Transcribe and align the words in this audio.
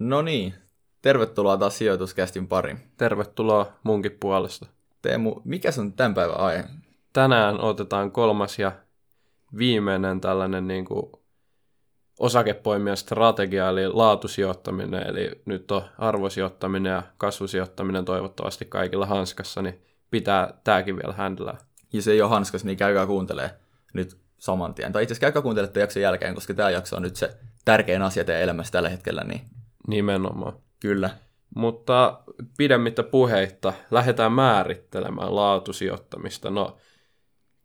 No 0.00 0.22
niin, 0.22 0.54
tervetuloa 1.02 1.56
taas 1.56 1.78
sijoituskästin 1.78 2.48
pariin. 2.48 2.78
Tervetuloa 2.96 3.72
munkin 3.82 4.16
puolesta. 4.20 4.66
Teemu, 5.02 5.40
mikä 5.44 5.70
on 5.78 5.92
tämän 5.92 6.14
päivän 6.14 6.40
aihe? 6.40 6.64
Tänään 7.12 7.60
otetaan 7.60 8.10
kolmas 8.10 8.58
ja 8.58 8.72
viimeinen 9.58 10.20
tällainen 10.20 10.68
niin 10.68 10.84
kuin 10.84 11.12
osakepoimijan 12.18 12.96
strategia, 12.96 13.68
eli 13.68 13.88
laatusijoittaminen, 13.88 15.06
eli 15.06 15.42
nyt 15.44 15.70
on 15.70 15.82
arvosijoittaminen 15.98 16.90
ja 16.90 17.02
kasvusijoittaminen 17.18 18.04
toivottavasti 18.04 18.64
kaikilla 18.64 19.06
hanskassa, 19.06 19.62
niin 19.62 19.82
pitää 20.10 20.54
tämäkin 20.64 20.96
vielä 20.96 21.12
händlää. 21.12 21.58
Jos 21.92 22.08
ei 22.08 22.22
ole 22.22 22.30
hanskas, 22.30 22.64
niin 22.64 22.76
käykää 22.76 23.06
kuuntelee 23.06 23.50
nyt 23.94 24.18
saman 24.38 24.74
tien. 24.74 24.92
Tai 24.92 25.02
itse 25.02 25.12
asiassa 25.12 25.20
käykää 25.20 25.42
kuuntelemaan 25.42 25.80
jakson 25.80 26.02
jälkeen, 26.02 26.34
koska 26.34 26.54
tämä 26.54 26.70
jakso 26.70 26.96
on 26.96 27.02
nyt 27.02 27.16
se 27.16 27.36
tärkein 27.64 28.02
asia 28.02 28.24
teidän 28.24 28.42
elämässä 28.42 28.72
tällä 28.72 28.88
hetkellä. 28.88 29.24
Niin... 29.24 29.40
Nimenomaan. 29.88 30.52
Kyllä. 30.80 31.10
Mutta 31.56 32.20
pidemmittä 32.58 33.02
puheitta 33.02 33.72
lähdetään 33.90 34.32
määrittelemään 34.32 35.36
laatusijoittamista. 35.36 36.50
No, 36.50 36.76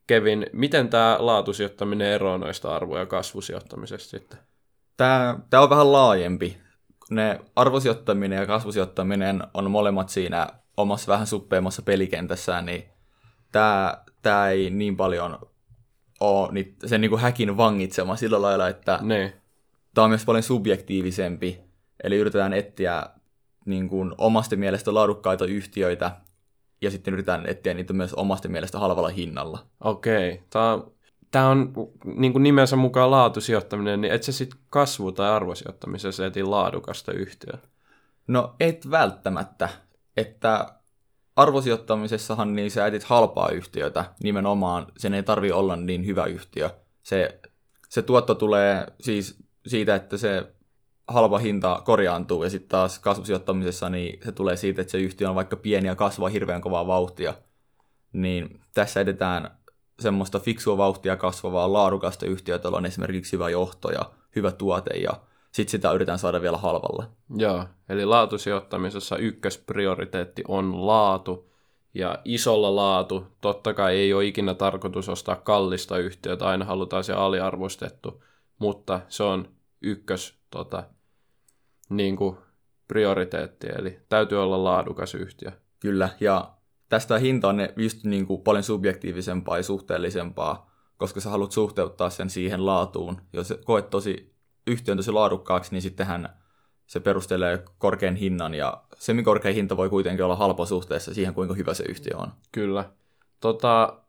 Kevin, 0.07 0.47
miten 0.53 0.89
tämä 0.89 1.17
laatusijoittaminen 1.19 2.07
eroaa 2.07 2.37
noista 2.37 2.75
arvo- 2.75 2.97
ja 2.97 3.05
kasvusijoittamisesta 3.05 4.09
sitten? 4.09 4.39
Tämä, 4.97 5.39
tämä 5.49 5.63
on 5.63 5.69
vähän 5.69 5.91
laajempi. 5.91 6.57
Ne 7.09 7.39
arvosijoittaminen 7.55 8.39
ja 8.39 8.45
kasvusijoittaminen 8.45 9.43
on 9.53 9.71
molemmat 9.71 10.09
siinä 10.09 10.47
omassa 10.77 11.11
vähän 11.11 11.27
suppeammassa 11.27 11.81
pelikentässään, 11.81 12.65
niin 12.65 12.83
tämä, 13.51 14.03
tämä 14.21 14.49
ei 14.49 14.69
niin 14.69 14.97
paljon 14.97 15.39
ole 16.19 16.51
niin, 16.51 16.75
sen 16.85 17.01
niin 17.01 17.09
kuin 17.09 17.21
häkin 17.21 17.57
vangitsema 17.57 18.15
sillä 18.15 18.41
lailla, 18.41 18.67
että 18.67 18.99
ne. 19.01 19.41
tämä 19.93 20.03
on 20.03 20.11
myös 20.11 20.25
paljon 20.25 20.43
subjektiivisempi. 20.43 21.68
Eli 22.03 22.17
yritetään 22.17 22.53
etsiä 22.53 23.03
niin 23.65 23.89
kuin 23.89 24.13
omasta 24.17 24.55
mielestä 24.55 24.93
laadukkaita 24.93 25.45
yhtiöitä, 25.45 26.11
ja 26.81 26.91
sitten 26.91 27.13
yritetään 27.13 27.49
etsiä 27.49 27.73
niitä 27.73 27.93
myös 27.93 28.13
omasta 28.13 28.47
mielestä 28.49 28.79
halvalla 28.79 29.09
hinnalla. 29.09 29.65
Okei. 29.83 30.43
Tämä, 30.49 30.79
tämä 31.31 31.49
on 31.49 31.73
niin 32.03 32.31
kuin 32.31 32.43
nimensä 32.43 32.75
mukaan 32.75 33.11
laatusijoittaminen, 33.11 34.01
niin 34.01 34.13
et 34.13 34.23
se 34.23 34.31
sitten 34.31 34.59
kasvu- 34.69 35.11
tai 35.11 35.29
arvosijoittamisessa 35.29 36.25
eti 36.25 36.43
laadukasta 36.43 37.11
yhtiöä? 37.11 37.57
No 38.27 38.55
et 38.59 38.91
välttämättä. 38.91 39.69
Että 40.17 40.65
arvosijoittamisessahan 41.35 42.55
niin 42.55 42.71
sä 42.71 42.87
etit 42.87 43.03
halpaa 43.03 43.49
yhtiötä 43.49 44.05
nimenomaan. 44.23 44.87
Sen 44.97 45.13
ei 45.13 45.23
tarvi 45.23 45.51
olla 45.51 45.75
niin 45.75 46.05
hyvä 46.05 46.25
yhtiö. 46.25 46.69
Se, 47.03 47.39
se 47.89 48.01
tuotto 48.01 48.35
tulee 48.35 48.87
siis 49.01 49.37
siitä, 49.67 49.95
että 49.95 50.17
se 50.17 50.53
halpa 51.09 51.37
hinta 51.37 51.81
korjaantuu, 51.85 52.43
ja 52.43 52.49
sitten 52.49 52.69
taas 52.69 52.99
kasvusijoittamisessa 52.99 53.89
niin 53.89 54.19
se 54.23 54.31
tulee 54.31 54.57
siitä, 54.57 54.81
että 54.81 54.91
se 54.91 54.97
yhtiö 54.97 55.29
on 55.29 55.35
vaikka 55.35 55.55
pieni 55.55 55.87
ja 55.87 55.95
kasvaa 55.95 56.29
hirveän 56.29 56.61
kovaa 56.61 56.87
vauhtia. 56.87 57.33
Niin 58.13 58.61
tässä 58.73 59.01
edetään 59.01 59.57
semmoista 59.99 60.39
fiksua 60.39 60.77
vauhtia 60.77 61.15
kasvavaa 61.15 61.73
laadukasta 61.73 62.25
yhtiötä, 62.25 62.67
jolla 62.67 62.77
on 62.77 62.85
esimerkiksi 62.85 63.33
hyvä 63.33 63.49
johto 63.49 63.91
ja 63.91 64.01
hyvä 64.35 64.51
tuote, 64.51 64.93
ja 64.97 65.11
sitten 65.51 65.71
sitä 65.71 65.91
yritetään 65.91 66.19
saada 66.19 66.41
vielä 66.41 66.57
halvalla. 66.57 67.09
Joo, 67.35 67.65
eli 67.89 68.05
laatusijoittamisessa 68.05 69.17
ykkösprioriteetti 69.17 70.43
on 70.47 70.87
laatu, 70.87 71.49
ja 71.93 72.19
isolla 72.25 72.75
laatu, 72.75 73.27
totta 73.41 73.73
kai 73.73 73.95
ei 73.95 74.13
ole 74.13 74.25
ikinä 74.25 74.53
tarkoitus 74.53 75.09
ostaa 75.09 75.35
kallista 75.35 75.97
yhtiötä, 75.97 76.47
aina 76.47 76.65
halutaan 76.65 77.03
se 77.03 77.13
aliarvostettu, 77.13 78.23
mutta 78.59 78.99
se 79.07 79.23
on 79.23 79.49
ykkös 79.81 80.39
tota, 80.49 80.83
niin 81.89 82.15
kuin 82.15 82.37
prioriteetti, 82.87 83.67
eli 83.77 83.99
täytyy 84.09 84.43
olla 84.43 84.63
laadukas 84.63 85.15
yhtiö. 85.15 85.51
Kyllä, 85.79 86.09
ja 86.19 86.53
tästä 86.89 87.17
hinta 87.17 87.47
on 87.47 87.57
just 87.75 88.03
niin 88.03 88.25
kuin 88.25 88.41
paljon 88.41 88.63
subjektiivisempaa 88.63 89.57
ja 89.57 89.63
suhteellisempaa, 89.63 90.71
koska 90.97 91.19
sä 91.21 91.29
haluat 91.29 91.51
suhteuttaa 91.51 92.09
sen 92.09 92.29
siihen 92.29 92.65
laatuun. 92.65 93.21
Jos 93.33 93.53
koet 93.65 93.89
tosi 93.89 94.35
yhtiön 94.67 94.97
tosi 94.97 95.11
laadukkaaksi, 95.11 95.71
niin 95.71 95.81
sittenhän 95.81 96.29
se 96.85 96.99
perustelee 96.99 97.63
korkean 97.77 98.15
hinnan, 98.15 98.53
ja 98.53 98.83
semikorkea 98.95 99.53
hinta 99.53 99.77
voi 99.77 99.89
kuitenkin 99.89 100.25
olla 100.25 100.35
halpa 100.35 100.65
suhteessa 100.65 101.13
siihen, 101.13 101.33
kuinka 101.33 101.53
hyvä 101.53 101.73
se 101.73 101.83
yhtiö 101.89 102.17
on. 102.17 102.31
Kyllä. 102.51 102.89
Tota, 103.39 103.99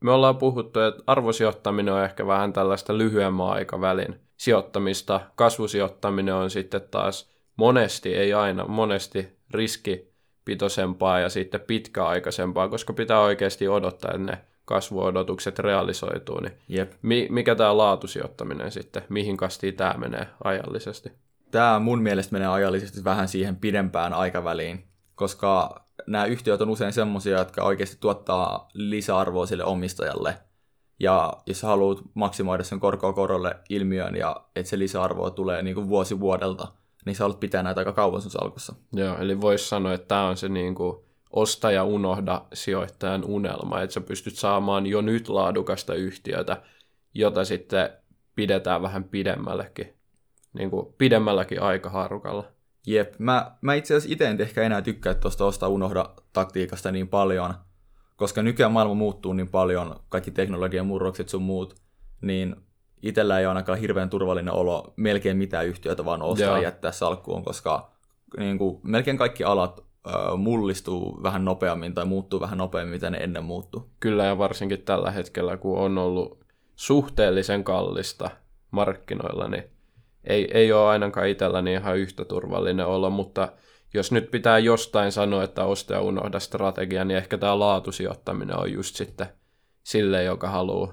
me 0.00 0.10
ollaan 0.10 0.36
puhuttu, 0.36 0.80
että 0.80 1.02
arvosijoittaminen 1.06 1.94
on 1.94 2.04
ehkä 2.04 2.26
vähän 2.26 2.52
tällaista 2.52 2.98
lyhyemmän 2.98 3.46
aikavälin 3.46 4.20
sijoittamista. 4.40 5.20
Kasvusijoittaminen 5.34 6.34
on 6.34 6.50
sitten 6.50 6.80
taas 6.90 7.30
monesti, 7.56 8.14
ei 8.14 8.34
aina, 8.34 8.64
monesti 8.66 9.38
riskipitoisempaa 9.50 11.20
ja 11.20 11.28
sitten 11.28 11.60
pitkäaikaisempaa, 11.60 12.68
koska 12.68 12.92
pitää 12.92 13.20
oikeasti 13.20 13.68
odottaa, 13.68 14.10
että 14.14 14.32
ne 14.32 14.38
kasvuodotukset 14.64 15.58
realisoituu. 15.58 16.40
Niin 16.40 16.52
Jep. 16.68 16.92
mikä 17.28 17.54
tämä 17.54 17.76
laatusijoittaminen 17.76 18.72
sitten, 18.72 19.02
mihin 19.08 19.36
kastiin 19.36 19.74
tämä 19.74 19.94
menee 19.98 20.26
ajallisesti? 20.44 21.12
Tämä 21.50 21.78
mun 21.78 22.02
mielestä 22.02 22.32
menee 22.32 22.48
ajallisesti 22.48 23.04
vähän 23.04 23.28
siihen 23.28 23.56
pidempään 23.56 24.12
aikaväliin, 24.12 24.84
koska 25.14 25.84
nämä 26.06 26.24
yhtiöt 26.24 26.60
on 26.60 26.70
usein 26.70 26.92
semmoisia, 26.92 27.38
jotka 27.38 27.62
oikeasti 27.62 27.96
tuottaa 28.00 28.68
lisäarvoa 28.74 29.46
sille 29.46 29.64
omistajalle– 29.64 30.34
ja 31.00 31.32
jos 31.46 31.62
haluat 31.62 31.98
maksimoida 32.14 32.64
sen 32.64 32.80
korkoa 32.80 33.12
korolle 33.12 33.56
ilmiön 33.68 34.16
ja 34.16 34.36
että 34.56 34.70
se 34.70 34.78
lisäarvo 34.78 35.30
tulee 35.30 35.62
niin 35.62 35.74
kuin 35.74 35.88
vuosi 35.88 36.20
vuodelta, 36.20 36.68
niin 37.06 37.16
sä 37.16 37.24
haluat 37.24 37.40
pitää 37.40 37.62
näitä 37.62 37.80
aika 37.80 37.92
kauan 37.92 38.22
sun 38.22 38.30
salkussa. 38.30 38.74
Joo, 38.92 39.18
eli 39.18 39.40
voisi 39.40 39.68
sanoa, 39.68 39.94
että 39.94 40.08
tämä 40.08 40.28
on 40.28 40.36
se 40.36 40.48
niin 40.48 40.74
kuin 40.74 40.96
ostaja 41.30 41.84
unohda 41.84 42.44
sijoittajan 42.54 43.24
unelma, 43.24 43.80
että 43.80 43.94
sä 43.94 44.00
pystyt 44.00 44.36
saamaan 44.36 44.86
jo 44.86 45.00
nyt 45.00 45.28
laadukasta 45.28 45.94
yhtiötä, 45.94 46.62
jota 47.14 47.44
sitten 47.44 47.90
pidetään 48.34 48.82
vähän 48.82 49.04
pidemmällekin, 49.04 49.94
niin 50.52 50.70
kuin 50.70 50.86
pidemmälläkin 50.98 51.62
aikaharukalla. 51.62 52.44
Jep, 52.86 53.14
mä, 53.18 53.56
mä 53.60 53.74
itse 53.74 53.94
asiassa 53.94 54.12
itse 54.12 54.26
en 54.26 54.40
ehkä 54.40 54.62
enää 54.62 54.82
tykkää 54.82 55.14
tuosta 55.14 55.44
osta 55.44 55.68
unohda 55.68 56.10
taktiikasta 56.32 56.92
niin 56.92 57.08
paljon, 57.08 57.54
koska 58.20 58.42
nykyään 58.42 58.72
maailma 58.72 58.94
muuttuu 58.94 59.32
niin 59.32 59.48
paljon, 59.48 59.96
kaikki 60.08 60.30
teknologian 60.30 60.86
murrokset 60.86 61.28
sun 61.28 61.42
muut, 61.42 61.74
niin 62.20 62.56
itsellä 63.02 63.38
ei 63.38 63.46
ole 63.46 63.48
ainakaan 63.48 63.78
hirveän 63.78 64.10
turvallinen 64.10 64.54
olo 64.54 64.92
melkein 64.96 65.36
mitään 65.36 65.66
yhtiötä 65.66 66.04
vaan 66.04 66.22
ostaa 66.22 66.56
ja 66.56 66.62
jättää 66.62 66.92
salkkuun, 66.92 67.44
koska 67.44 67.90
niin 68.38 68.58
kuin, 68.58 68.80
melkein 68.82 69.16
kaikki 69.16 69.44
alat 69.44 69.84
ö, 70.06 70.36
mullistuu 70.36 71.22
vähän 71.22 71.44
nopeammin 71.44 71.94
tai 71.94 72.04
muuttuu 72.04 72.40
vähän 72.40 72.58
nopeammin, 72.58 72.94
mitä 72.94 73.10
ne 73.10 73.18
ennen 73.18 73.44
muuttuu. 73.44 73.90
Kyllä, 74.00 74.24
ja 74.24 74.38
varsinkin 74.38 74.82
tällä 74.82 75.10
hetkellä, 75.10 75.56
kun 75.56 75.78
on 75.78 75.98
ollut 75.98 76.44
suhteellisen 76.76 77.64
kallista 77.64 78.30
markkinoilla, 78.70 79.48
niin 79.48 79.64
ei, 80.24 80.48
ei 80.54 80.72
ole 80.72 80.88
ainakaan 80.88 81.28
itselläni 81.28 81.72
ihan 81.72 81.98
yhtä 81.98 82.24
turvallinen 82.24 82.86
olo, 82.86 83.10
mutta 83.10 83.52
jos 83.94 84.12
nyt 84.12 84.30
pitää 84.30 84.58
jostain 84.58 85.12
sanoa, 85.12 85.44
että 85.44 85.64
osta 85.64 86.00
unohda 86.00 86.40
strategia, 86.40 87.04
niin 87.04 87.16
ehkä 87.16 87.38
tämä 87.38 87.58
laatusijoittaminen 87.58 88.58
on 88.58 88.72
just 88.72 88.96
sitten 88.96 89.26
sille, 89.82 90.24
joka 90.24 90.48
haluaa 90.48 90.92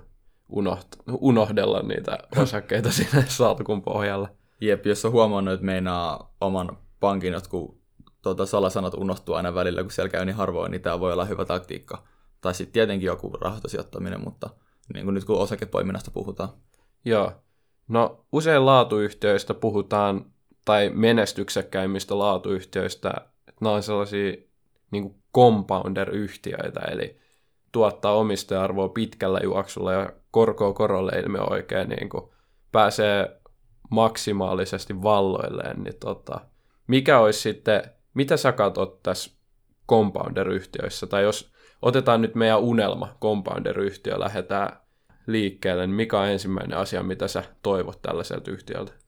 unoht- 0.51 1.17
unohdella 1.19 1.81
niitä 1.81 2.17
osakkeita 2.43 2.91
sinne 2.91 3.25
salkun 3.27 3.81
pohjalla. 3.81 4.29
Jep, 4.61 4.85
jos 4.85 5.05
on 5.05 5.11
huomannut, 5.11 5.53
että 5.53 5.65
meinaa 5.65 6.35
oman 6.41 6.77
pankin 6.99 7.33
jotkut 7.33 7.81
tuota, 8.21 8.45
salasanat 8.45 8.93
unohtuu 8.93 9.35
aina 9.35 9.53
välillä, 9.53 9.83
kun 9.83 9.91
siellä 9.91 10.09
käy 10.09 10.25
niin 10.25 10.35
harvoin, 10.35 10.71
niin 10.71 10.81
tämä 10.81 10.99
voi 10.99 11.13
olla 11.13 11.25
hyvä 11.25 11.45
taktiikka. 11.45 12.03
Tai 12.41 12.53
sitten 12.53 12.73
tietenkin 12.73 13.07
joku 13.07 13.29
rahoitusijoittaminen, 13.41 14.23
mutta 14.23 14.49
niin 14.93 15.05
kuin 15.05 15.13
nyt 15.13 15.25
kun 15.25 15.37
osakepoiminnasta 15.37 16.11
puhutaan. 16.11 16.49
Joo. 17.05 17.31
No 17.87 18.25
usein 18.31 18.65
laatuyhtiöistä 18.65 19.53
puhutaan 19.53 20.25
tai 20.67 20.91
menestyksekkäimmistä 20.93 22.19
laatuyhtiöistä, 22.19 23.09
että 23.47 23.59
nämä 23.61 23.75
on 23.75 23.83
sellaisia 23.83 24.33
niin 24.91 25.03
kuin 25.03 25.15
compounder-yhtiöitä, 25.35 26.79
eli 26.79 27.19
tuottaa 27.71 28.13
omistaja-arvoa 28.13 28.89
pitkällä 28.89 29.39
juoksulla 29.43 29.93
ja 29.93 30.13
korkoa 30.31 30.73
korolle 30.73 31.11
ilme 31.11 31.39
oikein 31.39 31.89
niin 31.89 32.09
kuin 32.09 32.23
pääsee 32.71 33.41
maksimaalisesti 33.91 35.01
valloilleen, 35.03 35.83
niin 35.83 35.95
tota, 35.99 36.39
mikä 36.87 37.19
olisi 37.19 37.39
sitten, 37.39 37.81
mitä 38.13 38.37
sä 38.37 38.51
katsot 38.51 39.03
tässä 39.03 39.31
compounder-yhtiöissä, 39.89 41.07
tai 41.07 41.23
jos 41.23 41.51
otetaan 41.81 42.21
nyt 42.21 42.35
meidän 42.35 42.59
unelma 42.59 43.15
compounder-yhtiö, 43.21 44.19
lähdetään 44.19 44.77
liikkeelle, 45.27 45.87
niin 45.87 45.95
mikä 45.95 46.19
on 46.19 46.27
ensimmäinen 46.27 46.77
asia, 46.77 47.03
mitä 47.03 47.27
sä 47.27 47.43
toivot 47.63 48.01
tällaiselta 48.01 48.51
yhtiöltä? 48.51 49.06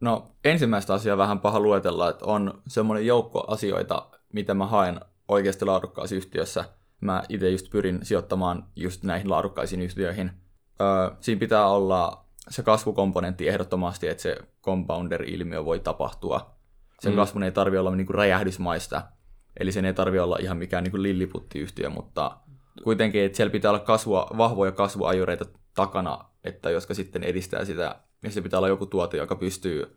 No 0.00 0.30
ensimmäistä 0.44 0.94
asiaa 0.94 1.16
vähän 1.18 1.40
paha 1.40 1.60
luetella, 1.60 2.10
että 2.10 2.24
on 2.24 2.62
semmoinen 2.66 3.06
joukko 3.06 3.44
asioita, 3.46 4.06
mitä 4.32 4.54
mä 4.54 4.66
haen 4.66 5.00
oikeasti 5.28 5.64
laadukkaassa 5.64 6.16
yhtiössä. 6.16 6.64
Mä 7.00 7.22
itse 7.28 7.50
just 7.50 7.70
pyrin 7.70 7.98
sijoittamaan 8.02 8.64
just 8.76 9.02
näihin 9.02 9.30
laadukkaisiin 9.30 9.82
yhtiöihin. 9.82 10.30
Öö, 10.80 11.10
siinä 11.20 11.38
pitää 11.38 11.66
olla 11.68 12.24
se 12.48 12.62
kasvukomponentti 12.62 13.48
ehdottomasti, 13.48 14.08
että 14.08 14.22
se 14.22 14.36
compounder-ilmiö 14.62 15.64
voi 15.64 15.80
tapahtua. 15.80 16.50
Sen 17.00 17.12
Mm. 17.12 17.16
kasvun 17.16 17.42
ei 17.42 17.52
tarvi 17.52 17.78
olla 17.78 17.94
niin 17.96 18.06
kuin 18.06 18.14
räjähdysmaista, 18.14 19.02
eli 19.60 19.72
sen 19.72 19.84
ei 19.84 19.94
tarvi 19.94 20.18
olla 20.18 20.36
ihan 20.40 20.56
mikään 20.56 20.84
niin 20.84 20.90
kuin 20.90 21.02
lilliputtiyhtiö, 21.02 21.90
mutta 21.90 22.36
kuitenkin, 22.84 23.22
että 23.22 23.36
siellä 23.36 23.50
pitää 23.52 23.70
olla 23.70 23.78
kasvua, 23.80 24.26
vahvoja 24.36 24.72
kasvuajureita 24.72 25.44
takana, 25.74 26.24
että 26.44 26.70
jotka 26.70 26.94
sitten 26.94 27.22
edistää 27.22 27.64
sitä, 27.64 27.96
ja 28.22 28.30
se 28.30 28.40
pitää 28.42 28.58
olla 28.58 28.68
joku 28.68 28.86
tuote, 28.86 29.16
joka 29.16 29.36
pystyy 29.36 29.96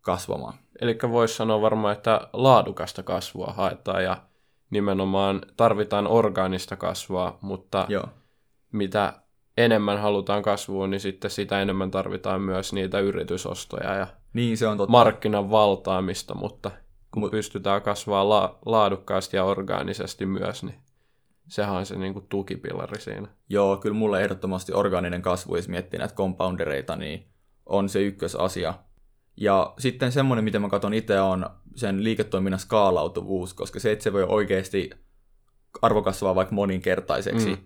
kasvamaan. 0.00 0.54
Eli 0.80 0.98
voisi 1.10 1.34
sanoa 1.34 1.60
varmaan, 1.60 1.96
että 1.96 2.28
laadukasta 2.32 3.02
kasvua 3.02 3.54
haetaan 3.56 4.04
ja 4.04 4.16
nimenomaan 4.70 5.40
tarvitaan 5.56 6.06
orgaanista 6.06 6.76
kasvua, 6.76 7.38
mutta 7.40 7.86
Joo. 7.88 8.04
mitä 8.72 9.12
enemmän 9.56 10.00
halutaan 10.00 10.42
kasvua, 10.42 10.86
niin 10.86 11.00
sitten 11.00 11.30
sitä 11.30 11.62
enemmän 11.62 11.90
tarvitaan 11.90 12.40
myös 12.40 12.72
niitä 12.72 12.98
yritysostoja 13.00 13.94
ja 13.94 14.06
Niin, 14.32 14.56
se 14.58 14.66
on 14.66 14.76
totta. 14.76 14.90
markkinan 14.92 15.50
valtaamista, 15.50 16.34
mutta 16.34 16.70
kun 17.14 17.22
Mut- 17.22 17.30
pystytään 17.30 17.82
kasvaa 17.82 18.28
la- 18.28 18.58
laadukkaasti 18.66 19.36
ja 19.36 19.44
orgaanisesti 19.44 20.26
myös, 20.26 20.62
niin 20.62 20.74
sehän 21.48 21.74
on 21.76 21.86
se 21.86 21.96
niin 21.98 22.12
kuin 22.12 22.26
tukipilari 22.28 23.00
siinä. 23.00 23.28
Joo, 23.48 23.76
kyllä 23.76 23.96
mulle 23.96 24.22
ehdottomasti 24.22 24.72
orgaaninen 24.74 25.22
kasvu, 25.22 25.56
jos 25.56 25.68
miettii 25.68 25.98
näitä 25.98 26.14
compoundereita, 26.14 26.96
niin 26.96 27.26
on 27.70 27.88
se 27.88 28.02
ykkösasia. 28.02 28.74
Ja 29.36 29.74
sitten 29.78 30.12
semmoinen, 30.12 30.44
mitä 30.44 30.58
mä 30.58 30.68
katson 30.68 30.94
itse, 30.94 31.20
on 31.20 31.46
sen 31.76 32.04
liiketoiminnan 32.04 32.60
skaalautuvuus, 32.60 33.54
koska 33.54 33.80
se, 33.80 33.92
että 33.92 34.02
se 34.02 34.12
voi 34.12 34.22
oikeasti 34.24 34.90
arvo 35.82 36.02
kasvaa 36.02 36.34
vaikka 36.34 36.54
moninkertaiseksi, 36.54 37.50
Mm. 37.50 37.56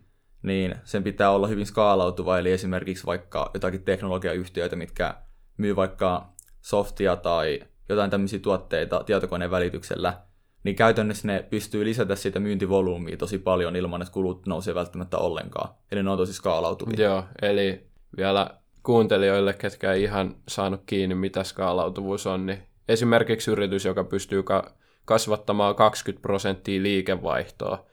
niin 0.43 0.75
sen 0.85 1.03
pitää 1.03 1.31
olla 1.31 1.47
hyvin 1.47 1.67
skaalautuva, 1.67 2.39
eli 2.39 2.53
esimerkiksi 2.53 3.07
vaikka 3.07 3.51
jotakin 3.55 3.83
teknologiayhtiöitä, 3.83 4.77
mitkä 4.77 5.15
myy 5.57 5.77
vaikka 5.77 6.33
softia 6.61 7.17
tai 7.17 7.61
jotain 7.89 8.11
tämmöisiä 8.11 8.39
tuotteita 8.39 9.05
tietokoneen 9.05 9.51
välityksellä, 9.51 10.21
niin 10.65 10.77
käytännössä 10.77 11.27
ne 11.29 11.47
pystyy 11.51 11.85
lisätä 11.85 12.17
sitä 12.17 12.41
myyntivolyymia 12.41 13.17
tosi 13.17 13.39
paljon 13.39 13.77
ilman, 13.77 14.03
että 14.03 14.13
kulut 14.13 14.47
nousee 14.47 14.75
välttämättä 14.75 15.19
ollenkaan. 15.19 15.75
Eli 15.93 16.03
ne 16.03 16.11
on 16.11 16.19
tosi 16.19 16.33
skaalautuvia. 16.33 17.05
Joo, 17.05 17.25
eli 17.43 17.91
vielä 18.17 18.51
kuuntelijoille, 18.85 19.53
ketkä 19.53 19.93
ei 19.93 20.03
ihan 20.03 20.37
saanut 20.49 20.83
kiinni, 20.87 21.15
mitä 21.15 21.45
skaalautuvuus 21.45 22.27
on, 22.27 22.47
niin 22.47 22.63
esimerkiksi 22.89 23.51
yritys, 23.51 23.85
joka 23.85 24.05
pystyy 24.05 24.43
ka- 24.43 24.71
kasvattamaan 25.05 25.75
20 25.75 26.23
prosenttia 26.23 26.83
liikevaihtoa, 26.83 27.87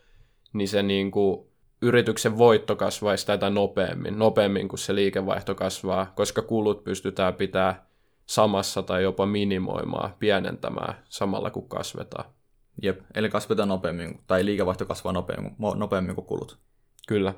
niin 0.54 0.68
se 0.68 0.84
niin 0.84 1.12
kuin 1.12 1.48
yrityksen 1.82 2.38
voitto 2.38 2.76
kasvaisi 2.76 3.26
tätä 3.26 3.50
nopeammin, 3.50 4.20
nopeammin 4.20 4.68
kuin 4.68 4.80
se 4.80 4.96
liikevaihto 4.96 5.56
kasvaa, 5.56 6.14
koska 6.16 6.42
kulut 6.42 6.84
pystytään 6.84 7.34
pitää 7.34 7.86
samassa 8.26 8.84
tai 8.84 9.04
jopa 9.04 9.26
minimoimaan, 9.26 10.14
pienentämään 10.20 11.04
samalla 11.10 11.50
kun 11.50 11.70
kasvetaan. 11.70 12.26
Jep, 12.82 13.02
eli 13.16 13.30
kasvetaan 13.30 13.70
nopeammin, 13.70 14.20
tai 14.28 14.46
liikevaihto 14.46 14.86
kasvaa 14.86 15.14
nopeammin, 15.14 15.56
nopeammin 15.76 16.16
kuin 16.16 16.26
kulut. 16.26 16.58
Kyllä. 17.08 17.34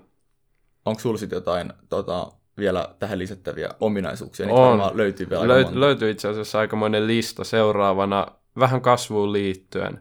Onko 0.85 0.99
sulla 0.99 1.17
sitten 1.17 1.37
jotain 1.37 1.73
tota, 1.89 2.31
vielä 2.57 2.89
tähän 2.99 3.19
lisättäviä 3.19 3.69
ominaisuuksia? 3.79 4.45
Niitä 4.45 4.61
On. 4.61 4.69
varmaan 4.69 4.97
löytyy 4.97 5.29
vielä 5.29 5.41
aika 5.53 5.63
monta. 5.63 5.79
löytyy 5.79 6.09
itse 6.09 6.27
asiassa 6.27 6.59
aikamoinen 6.59 7.07
lista 7.07 7.43
seuraavana 7.43 8.27
vähän 8.59 8.81
kasvuun 8.81 9.33
liittyen. 9.33 9.99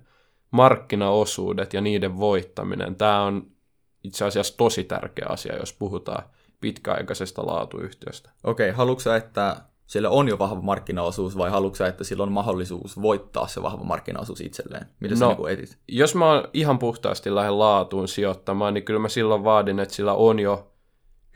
Markkinaosuudet 0.51 1.75
ja 1.75 1.81
niiden 1.81 2.19
voittaminen. 2.19 2.95
Tämä 2.97 3.23
on 3.23 3.47
itse 4.05 4.25
asiassa 4.25 4.57
tosi 4.57 4.85
tärkeä 4.85 5.27
asia, 5.29 5.57
jos 5.57 5.73
puhutaan 5.73 6.23
pitkäaikaisesta 6.61 7.47
laatuyhtiöstä. 7.47 8.31
Okei, 8.45 8.71
haluatko 8.71 9.01
sä, 9.01 9.17
että 9.17 9.57
siellä 9.87 10.11
on 10.11 10.29
jo 10.29 10.39
vahva 10.39 10.61
markkinaosuus, 10.61 11.39
vai 11.39 11.51
haluatko 11.51 11.77
sä, 11.77 11.87
että 11.87 12.05
sillä 12.05 12.23
on 12.23 12.33
mahdollisuus 12.33 13.03
voittaa 13.03 13.47
se 13.47 13.63
vahva 13.63 13.85
markkinaosuus 13.85 14.41
itselleen? 14.41 14.87
Mitä 15.01 15.17
sä 15.17 15.25
No. 15.25 15.35
niin 15.39 15.49
etit? 15.49 15.79
Jos 15.89 16.15
mä 16.15 16.33
oon 16.33 16.49
ihan 16.53 16.79
puhtaasti 16.79 17.35
lähden 17.35 17.59
laatuun 17.59 18.09
sijoittamaan, 18.09 18.75
niin 18.75 18.85
kyllä 18.85 19.01
mä 19.01 19.09
silloin 19.09 19.45
vaadin, 19.45 19.81
että 19.81 19.95
sillä 19.95 20.15
on 20.15 20.39
jo 20.39 20.72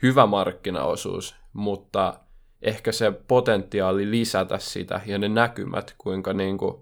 hyvä 0.01 0.25
markkinaosuus, 0.25 1.35
mutta 1.53 2.19
ehkä 2.61 2.91
se 2.91 3.11
potentiaali 3.11 4.11
lisätä 4.11 4.57
sitä 4.57 5.01
ja 5.05 5.17
ne 5.17 5.29
näkymät, 5.29 5.95
kuinka 5.97 6.33
niin 6.33 6.57
kuin, 6.57 6.75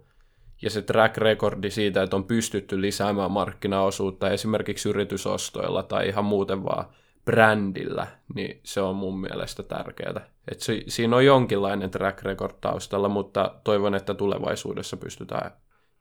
ja 0.61 0.69
se 0.69 0.81
track 0.81 1.17
recordi 1.17 1.71
siitä, 1.71 2.03
että 2.03 2.15
on 2.15 2.23
pystytty 2.23 2.81
lisäämään 2.81 3.31
markkinaosuutta 3.31 4.29
esimerkiksi 4.29 4.89
yritysostoilla 4.89 5.83
tai 5.83 6.07
ihan 6.07 6.25
muuten 6.25 6.63
vaan 6.63 6.85
brändillä, 7.25 8.07
niin 8.35 8.59
se 8.63 8.81
on 8.81 8.95
mun 8.95 9.21
mielestä 9.21 9.63
tärkeää. 9.63 10.29
Et 10.51 10.59
si- 10.59 10.83
siinä 10.87 11.15
on 11.15 11.25
jonkinlainen 11.25 11.91
track 11.91 12.21
record 12.21 12.53
taustalla, 12.61 13.09
mutta 13.09 13.55
toivon, 13.63 13.95
että 13.95 14.13
tulevaisuudessa 14.13 14.97
pystytään 14.97 15.51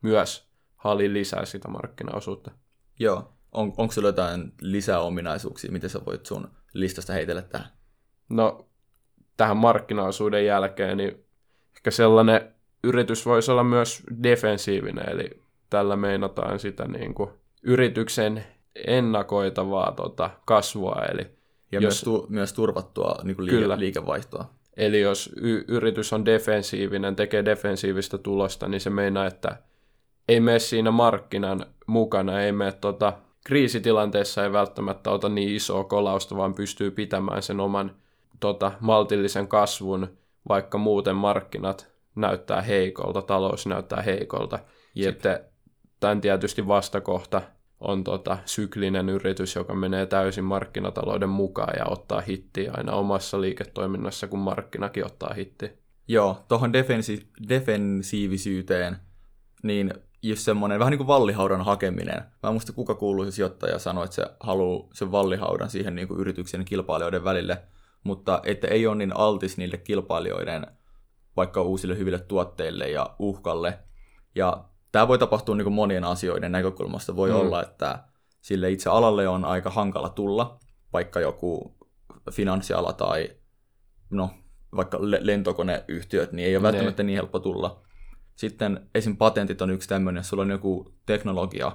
myös 0.02 0.49
halin 0.76 1.14
lisää 1.14 1.44
sitä 1.44 1.69
markkinaosuutta. 1.69 2.50
Joo. 2.99 3.32
On, 3.52 3.72
onko 3.76 3.93
sulla 3.93 4.08
jotain 4.08 4.52
lisäominaisuuksia, 4.61 5.72
miten 5.72 5.90
sä 5.90 6.00
voit 6.06 6.26
sun 6.26 6.49
listasta 6.75 7.12
heitellä 7.12 7.43
tähän? 7.43 7.67
No, 8.29 8.67
tähän 9.37 9.56
markkinaosuuden 9.56 10.47
jälkeen, 10.47 10.97
niin 10.97 11.25
ehkä 11.76 11.91
sellainen 11.91 12.55
yritys 12.85 13.26
voisi 13.26 13.50
olla 13.50 13.65
myös 13.65 14.03
defensiivinen, 14.23 15.09
eli 15.09 15.43
tällä 15.71 15.97
meinataan 15.97 16.59
sitä 16.59 16.88
niin 16.88 17.15
kuin 17.15 17.31
yrityksen 17.62 18.44
ennakoitavaa 18.87 19.93
tota, 19.93 20.31
kasvua, 20.44 21.03
eli 21.12 21.23
Ja 21.73 21.81
Jos- 21.81 21.82
myös, 21.82 22.00
tu, 22.00 22.26
myös 22.29 22.53
turvattua 22.53 23.19
niin 23.23 23.37
kuin 23.37 23.47
liike, 23.47 23.61
Kyllä. 23.61 23.79
liikevaihtoa. 23.79 24.50
Eli 24.76 25.00
jos 25.00 25.31
y- 25.37 25.65
yritys 25.69 26.12
on 26.12 26.25
defensiivinen, 26.25 27.17
tekee 27.17 27.44
defensiivistä 27.44 28.19
tulosta, 28.19 28.69
niin 28.69 28.81
se 28.81 28.91
meinaa, 28.91 29.26
että 29.26 29.56
ei 30.29 30.41
mene 30.41 30.59
siinä 30.59 30.91
markkinan 30.91 31.67
mukana, 31.87 32.41
ei 32.41 32.53
mene 32.53 32.73
tota, 32.73 33.12
kriisitilanteessa 33.44 34.44
ei 34.44 34.52
välttämättä 34.52 35.11
ota 35.11 35.29
niin 35.29 35.56
isoa 35.56 35.85
kolausta, 35.85 36.37
vaan 36.37 36.55
pystyy 36.55 36.91
pitämään 36.91 37.43
sen 37.43 37.61
oman 37.61 37.96
tota, 38.41 38.73
maltillisen 38.81 39.49
kasvun, 39.49 40.08
vaikka 40.49 40.79
muuten 40.79 41.17
markkinat 41.17 41.94
näyttää 42.14 42.61
heikolta, 42.61 43.23
talous 43.23 43.67
näyttää 43.67 44.02
heikolta. 44.02 44.58
Jep. 44.94 45.14
Sitten 45.14 45.41
tämän 46.00 46.20
tietysti 46.20 46.66
vastakohta 46.69 47.42
on 47.80 48.04
tota, 48.04 48.38
syklinen 48.45 49.09
yritys, 49.09 49.54
joka 49.57 49.75
menee 49.75 50.07
täysin 50.07 50.45
markkinatalouden 50.45 51.28
mukaan 51.28 51.75
ja 51.78 51.85
ottaa 51.88 52.21
hittiä 52.21 52.73
aina 52.76 52.92
omassa 52.92 53.40
liiketoiminnassa, 53.40 54.26
kun 54.26 54.38
markkinakin 54.38 55.07
ottaa 55.07 55.35
hittiä. 55.35 55.71
Joo, 56.09 56.45
tuohon 56.49 56.73
defensi- 56.73 57.26
defensiivisyyteen, 57.49 58.97
niin 59.62 59.95
jos 60.28 60.45
semmoinen 60.45 60.78
vähän 60.78 60.90
niin 60.90 60.99
kuin 60.99 61.07
vallihaudan 61.07 61.64
hakeminen. 61.64 62.16
Mä 62.43 62.49
en 62.49 62.52
muista 62.52 62.73
kuka 62.73 62.95
kuuluisa 62.95 63.33
sijoittaja 63.33 63.78
sanoi, 63.78 64.04
että 64.04 64.14
se 64.14 64.26
haluaa 64.40 64.88
sen 64.93 65.12
vallihaudan 65.12 65.71
siihen 65.71 65.95
niin 65.95 66.09
kuin 66.09 66.21
yrityksen 66.21 66.64
kilpailijoiden 66.64 67.25
välille, 67.25 67.62
mutta 68.04 68.40
että 68.45 68.66
ei 68.69 68.87
ole 68.87 68.97
niin 68.97 69.16
altis 69.16 69.57
niille 69.57 69.76
kilpailijoiden 69.76 70.66
vaikka 71.37 71.62
uusille 71.62 71.99
hyville 71.99 72.19
tuotteille 72.19 72.90
ja 72.90 73.16
uhkalle. 73.19 73.78
Ja 74.35 74.64
tämä 74.93 75.09
voi 75.09 75.19
tapahtua 75.19 75.54
niin 75.54 75.64
kuin 75.64 75.75
monien 75.75 76.04
asioiden 76.04 76.52
näkökulmasta. 76.52 77.16
Voi 77.16 77.31
Mm. 77.31 77.37
olla, 77.37 77.62
että 77.62 78.04
sille 78.40 78.71
itse 78.71 78.90
alalle 78.90 79.28
on 79.28 79.45
aika 79.45 79.71
hankala 79.71 80.09
tulla, 80.09 80.59
vaikka 80.93 81.21
joku 81.21 81.76
finanssiala 82.31 82.93
tai 82.93 83.31
no, 84.11 84.31
vaikka 84.76 84.99
le- 85.00 85.26
lentokoneyhtiöt, 85.26 86.33
niin 86.33 86.49
ei 86.49 86.57
ole 86.57 86.62
Ne. 86.62 86.69
välttämättä 86.73 87.02
niin 87.02 87.16
helppo 87.16 87.38
tulla. 87.40 87.83
Sitten 88.37 88.81
esim. 88.95 89.17
patentit 89.17 89.62
on 89.62 89.71
yksi 89.71 89.88
tämmöinen, 89.88 90.25
sulla 90.25 90.43
on 90.43 90.50
joku 90.50 90.95
teknologia 91.07 91.73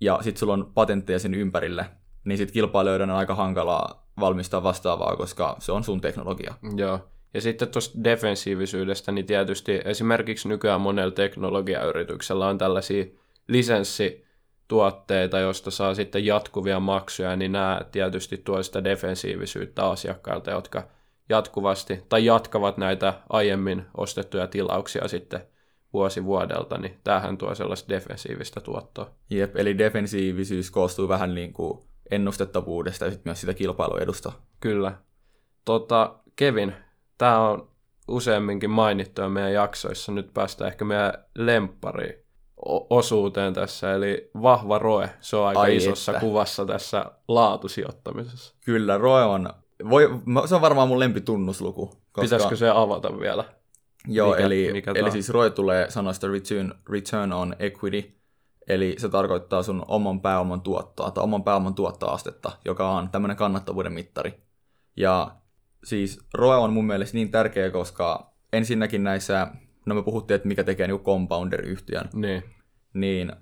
ja 0.00 0.18
sitten 0.22 0.40
sulla 0.40 0.52
on 0.52 0.72
patentteja 0.74 1.18
sen 1.18 1.34
ympärille, 1.34 1.86
niin 2.24 2.38
sitten 2.38 2.52
kilpailijoiden 2.54 3.10
on 3.10 3.16
aika 3.16 3.34
hankalaa 3.34 4.06
valmistaa 4.20 4.62
vastaavaa, 4.62 5.16
koska 5.16 5.56
se 5.58 5.72
on 5.72 5.84
sun 5.84 6.00
teknologia. 6.00 6.54
Joo. 6.76 7.08
Ja 7.34 7.40
sitten 7.40 7.68
tuosta 7.68 8.04
defensiivisyydestä, 8.04 9.12
niin 9.12 9.26
tietysti 9.26 9.80
esimerkiksi 9.84 10.48
nykyään 10.48 10.80
monella 10.80 11.10
teknologiayrityksellä 11.10 12.46
on 12.46 12.58
tällaisia 12.58 13.04
lisenssituotteita, 13.48 15.38
joista 15.38 15.70
saa 15.70 15.94
sitten 15.94 16.26
jatkuvia 16.26 16.80
maksuja, 16.80 17.36
niin 17.36 17.52
nämä 17.52 17.80
tietysti 17.92 18.36
tuo 18.36 18.62
sitä 18.62 18.84
defensiivisyyttä 18.84 19.88
asiakkailta, 19.88 20.50
jotka 20.50 20.88
jatkuvasti 21.28 22.04
tai 22.08 22.24
jatkavat 22.24 22.76
näitä 22.76 23.14
aiemmin 23.28 23.86
ostettuja 23.96 24.46
tilauksia 24.46 25.08
sitten 25.08 25.40
vuosi 25.92 26.24
vuodelta, 26.24 26.78
niin 26.78 27.00
tämähän 27.04 27.38
tuo 27.38 27.54
sellaista 27.54 27.88
defensiivistä 27.88 28.60
tuottoa. 28.60 29.10
Jep, 29.30 29.56
eli 29.56 29.78
defensiivisyys 29.78 30.70
koostuu 30.70 31.08
vähän 31.08 31.34
niin 31.34 31.52
kuin 31.52 31.78
ennustettavuudesta 32.10 33.04
ja 33.04 33.10
sitten 33.10 33.30
myös 33.30 33.40
sitä 33.40 33.54
kilpailuedusta. 33.54 34.32
Kyllä. 34.60 34.92
Tota, 35.64 36.14
Kevin, 36.36 36.74
tämä 37.18 37.48
on 37.48 37.70
useamminkin 38.08 38.70
mainittu 38.70 39.28
meidän 39.28 39.52
jaksoissa. 39.52 40.12
Nyt 40.12 40.34
päästään 40.34 40.68
ehkä 40.68 40.84
meidän 40.84 41.12
lemppariin 41.34 42.14
osuuteen 42.90 43.54
tässä, 43.54 43.94
eli 43.94 44.30
vahva 44.42 44.78
roe. 44.78 45.10
Se 45.20 45.36
on 45.36 45.46
aika 45.48 45.60
Ai 45.60 45.76
isossa 45.76 46.12
että. 46.12 46.20
kuvassa 46.20 46.66
tässä 46.66 47.04
laatusijoittamisessa. 47.28 48.54
Kyllä, 48.64 48.98
Roe 48.98 49.24
on, 49.24 49.52
voi, 49.90 50.20
se 50.46 50.54
on 50.54 50.60
varmaan 50.60 50.88
mun 50.88 50.98
lempitunnisluku. 50.98 51.86
Koska, 51.86 52.20
Pitäisikö 52.20 52.56
se 52.56 52.70
avata 52.70 53.20
vielä? 53.20 53.44
Joo, 54.08 54.30
Mikä- 54.30 54.46
eli, 54.46 54.68
mikä 54.72 54.92
eli 54.94 55.10
siis 55.10 55.28
ROE 55.30 55.50
tulee 55.50 55.90
sanoista 55.90 56.28
return, 56.28 56.72
return 56.90 57.32
on 57.32 57.56
equity, 57.58 58.12
eli 58.68 58.94
se 58.98 59.08
tarkoittaa 59.08 59.62
sun 59.62 59.84
oman 59.88 60.20
pääoman 60.20 60.60
tuottoa 60.60 61.10
tai 61.10 61.24
oman 61.24 61.44
pääoman 61.44 61.74
tuottoastetta, 61.74 62.52
joka 62.64 62.90
on 62.90 63.10
tämmöinen 63.10 63.36
kannattavuuden 63.36 63.92
mittari. 63.92 64.34
Ja 64.96 65.36
siis 65.84 66.26
ROE 66.34 66.56
on 66.56 66.72
mun 66.72 66.86
mielestä 66.86 67.16
niin 67.16 67.30
tärkeä, 67.30 67.70
koska 67.70 68.32
ensinnäkin 68.52 69.04
näissä, 69.04 69.46
no 69.86 69.94
me 69.94 70.02
puhuttiin, 70.02 70.36
että 70.36 70.48
mikä 70.48 70.64
tekee 70.64 70.86
niin 70.86 71.00
compounder-yhtiön, 71.00 72.08
Niin, 72.14 72.42
niin 72.94 73.32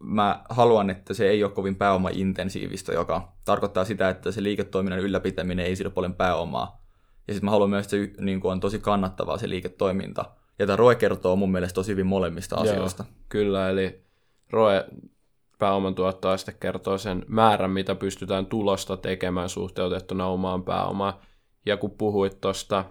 mä 0.00 0.44
haluan, 0.48 0.90
että 0.90 1.14
se 1.14 1.28
ei 1.28 1.44
ole 1.44 1.52
kovin 1.52 1.76
pääoma-intensiivistä, 1.76 2.92
joka 2.92 3.32
tarkoittaa 3.44 3.84
sitä, 3.84 4.08
että 4.08 4.32
se 4.32 4.42
liiketoiminnan 4.42 5.00
ylläpitäminen 5.00 5.66
ei 5.66 5.76
sido 5.76 5.90
paljon 5.90 6.14
pääomaa. 6.14 6.84
Ja 7.28 7.34
sitten 7.34 7.46
mä 7.46 7.50
haluan 7.50 7.70
myös, 7.70 7.86
että 7.86 7.96
se 7.96 8.24
niin 8.24 8.40
kuin 8.40 8.52
on 8.52 8.60
tosi 8.60 8.78
kannattavaa 8.78 9.38
se 9.38 9.48
liiketoiminta. 9.48 10.24
Ja 10.58 10.66
tämä 10.66 10.76
ROE 10.76 10.94
kertoo 10.94 11.36
mun 11.36 11.52
mielestä 11.52 11.74
tosi 11.74 11.92
hyvin 11.92 12.06
molemmista 12.06 12.56
Joo. 12.56 12.62
asioista. 12.62 13.04
kyllä, 13.28 13.70
eli 13.70 14.04
ROE 14.50 14.84
pääoman 15.58 15.94
tuottoaste 15.94 16.52
kertoo 16.52 16.98
sen 16.98 17.24
määrän, 17.28 17.70
mitä 17.70 17.94
pystytään 17.94 18.46
tulosta 18.46 18.96
tekemään 18.96 19.48
suhteutettuna 19.48 20.26
omaan 20.26 20.64
pääomaan. 20.64 21.14
Ja 21.66 21.76
kun 21.76 21.90
puhuit 21.90 22.40
tuosta 22.40 22.84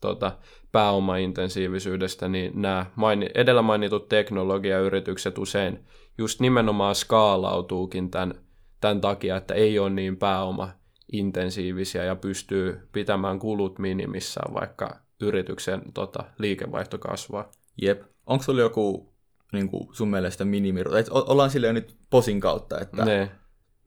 tota, 0.00 0.32
pääomaintensiivisyydestä, 0.72 2.28
niin 2.28 2.52
nämä 2.62 2.86
maini- 2.96 3.30
edellä 3.34 3.62
mainitut 3.62 4.08
teknologiayritykset 4.08 5.38
usein 5.38 5.84
just 6.18 6.40
nimenomaan 6.40 6.94
skaalautuukin 6.94 8.10
tämän, 8.10 8.34
tämän 8.80 9.00
takia, 9.00 9.36
että 9.36 9.54
ei 9.54 9.78
ole 9.78 9.90
niin 9.90 10.16
pääomaintensiivisiä 10.16 12.04
ja 12.04 12.16
pystyy 12.16 12.88
pitämään 12.92 13.38
kulut 13.38 13.78
minimissään, 13.78 14.54
vaikka 14.54 14.96
yrityksen 15.20 15.82
tota, 15.94 16.24
liikevaihto 16.38 16.98
kasvaa. 16.98 17.50
Jep. 17.82 18.02
Onko 18.26 18.44
sulla 18.44 18.60
joku 18.60 19.12
niin 19.52 19.68
kuin 19.68 19.88
sun 19.92 20.08
mielestä 20.08 20.44
minimi... 20.44 20.80
Et 20.98 21.08
ollaan 21.08 21.50
silleen 21.50 21.74
nyt 21.74 21.96
posin 22.10 22.40
kautta, 22.40 22.80
että 22.80 23.04
Ne, 23.04 23.30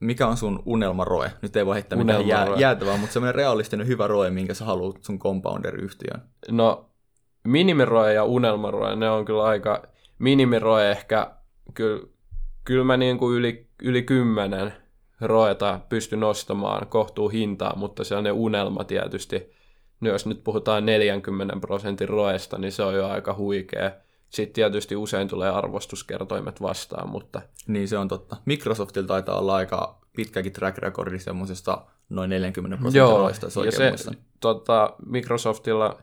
mikä 0.00 0.26
on 0.26 0.36
sun 0.36 0.62
unelmaroe? 0.66 1.32
Nyt 1.42 1.56
ei 1.56 1.66
voi 1.66 1.74
heittää 1.74 1.98
mitään 1.98 2.28
jää, 2.28 2.46
jäätävää, 2.56 2.96
mutta 2.96 3.12
semmoinen 3.12 3.34
realistinen 3.34 3.86
hyvä 3.86 4.06
roe, 4.06 4.30
minkä 4.30 4.54
sä 4.54 4.64
haluat 4.64 5.02
sun 5.02 5.18
compounder-yhtiön. 5.18 6.22
No, 6.50 6.90
minimiroe 7.44 8.14
ja 8.14 8.24
unelmaroe, 8.24 8.96
ne 8.96 9.10
on 9.10 9.24
kyllä 9.24 9.44
aika... 9.44 9.82
Minimiroe 10.18 10.90
ehkä, 10.90 11.30
kyllä, 11.74 12.06
kyllä 12.64 12.84
mä 12.84 12.96
niin 12.96 13.18
kuin 13.18 13.36
yli, 13.36 13.66
yli 13.82 14.02
kymmenen 14.02 14.72
roeta 15.20 15.80
pystyn 15.88 16.20
nostamaan 16.20 16.86
kohtuu 16.86 17.28
hintaa, 17.28 17.76
mutta 17.76 18.04
se 18.04 18.16
on 18.16 18.24
ne 18.24 18.32
unelma 18.32 18.84
tietysti. 18.84 19.54
No 20.00 20.10
jos 20.10 20.26
nyt 20.26 20.44
puhutaan 20.44 20.86
40 20.86 21.56
prosentin 21.60 22.08
roesta, 22.08 22.58
niin 22.58 22.72
se 22.72 22.82
on 22.82 22.94
jo 22.94 23.08
aika 23.08 23.34
huikea. 23.34 23.90
Sitten 24.28 24.54
tietysti 24.54 24.96
usein 24.96 25.28
tulee 25.28 25.50
arvostuskertoimet 25.50 26.62
vastaan, 26.62 27.08
mutta 27.08 27.42
Niin 27.66 27.88
se 27.88 27.98
on 27.98 28.08
totta. 28.08 28.36
Microsoftilla 28.44 29.06
taitaa 29.06 29.38
olla 29.38 29.54
aika 29.54 29.98
pitkäkin 30.16 30.52
track 30.52 30.78
recordi 30.78 31.18
semmoisesta 31.18 31.82
noin 32.08 32.30
40 32.30 32.76
prosentin 32.76 33.18
roista, 33.18 33.46
jos 33.46 33.66
ja 33.66 33.72
se 33.72 33.88
muistan. 33.88 34.14
tota, 34.40 34.94
Microsoftilla 35.06 36.02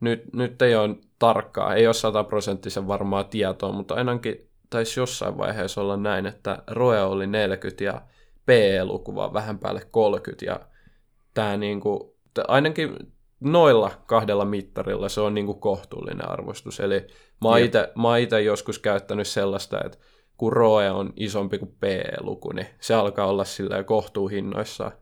nyt, 0.00 0.32
nyt 0.32 0.62
ei 0.62 0.76
ole 0.76 0.96
tarkkaa, 1.18 1.74
ei 1.74 1.86
ole 1.86 1.94
sataprosenttisen 1.94 2.88
varmaa 2.88 3.24
tietoa, 3.24 3.72
mutta 3.72 3.94
ainakin 3.94 4.47
taisi 4.70 5.00
jossain 5.00 5.38
vaiheessa 5.38 5.80
olla 5.80 5.96
näin, 5.96 6.26
että 6.26 6.62
ROE 6.66 7.02
oli 7.02 7.26
40 7.26 7.84
ja 7.84 8.02
PE-luku 8.46 9.14
vaan 9.14 9.32
vähän 9.32 9.58
päälle 9.58 9.80
30 9.90 10.44
ja 10.44 10.60
tämä 11.34 11.56
niinku, 11.56 12.16
t- 12.34 12.38
ainakin 12.48 12.96
noilla 13.40 13.90
kahdella 14.06 14.44
mittarilla 14.44 15.08
se 15.08 15.20
on 15.20 15.34
niinku 15.34 15.54
kohtuullinen 15.54 16.30
arvostus. 16.30 16.80
Eli 16.80 17.06
mä 17.96 18.08
oon 18.08 18.18
ite 18.18 18.40
joskus 18.42 18.78
käyttänyt 18.78 19.26
sellaista, 19.26 19.80
että 19.84 19.98
kun 20.36 20.52
ROE 20.52 20.90
on 20.90 21.12
isompi 21.16 21.58
kuin 21.58 21.76
PE-luku, 21.80 22.52
niin 22.52 22.66
se 22.80 22.94
alkaa 22.94 23.26
olla 23.26 23.44
silleen 23.44 23.84
kohtuuhinnoissaan. 23.84 24.92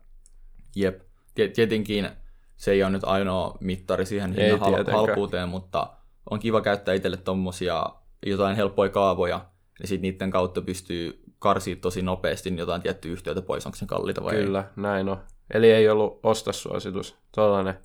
Jep. 0.75 1.01
Tiet- 1.35 1.53
Tietenkin 1.53 2.09
se 2.55 2.71
ei 2.71 2.83
ole 2.83 2.91
nyt 2.91 3.03
ainoa 3.03 3.57
mittari 3.61 4.05
siihen 4.05 4.33
hinnan 4.33 4.59
hal- 4.59 4.91
halpuuteen, 5.07 5.49
mutta 5.49 5.87
on 6.29 6.39
kiva 6.39 6.61
käyttää 6.61 6.93
itselle 6.93 7.17
tommosia 7.17 7.85
jotain 8.25 8.55
helppoja 8.55 8.89
kaavoja, 8.89 9.45
ja 9.81 9.87
sitten 9.87 10.01
niiden 10.01 10.31
kautta 10.31 10.61
pystyy 10.61 11.23
karsimaan 11.39 11.81
tosi 11.81 12.01
nopeasti 12.01 12.53
jotain 12.57 12.81
tiettyä 12.81 13.11
yhtiötä 13.11 13.41
pois, 13.41 13.65
onko 13.65 13.75
se 13.75 13.85
kalliita 13.85 14.23
vai 14.23 14.35
ei. 14.35 14.43
Kyllä, 14.43 14.63
näin 14.75 15.09
on. 15.09 15.17
Eli 15.53 15.71
ei 15.71 15.89
ollut 15.89 16.19
ostasuositus, 16.23 17.15
tällainen 17.35 17.75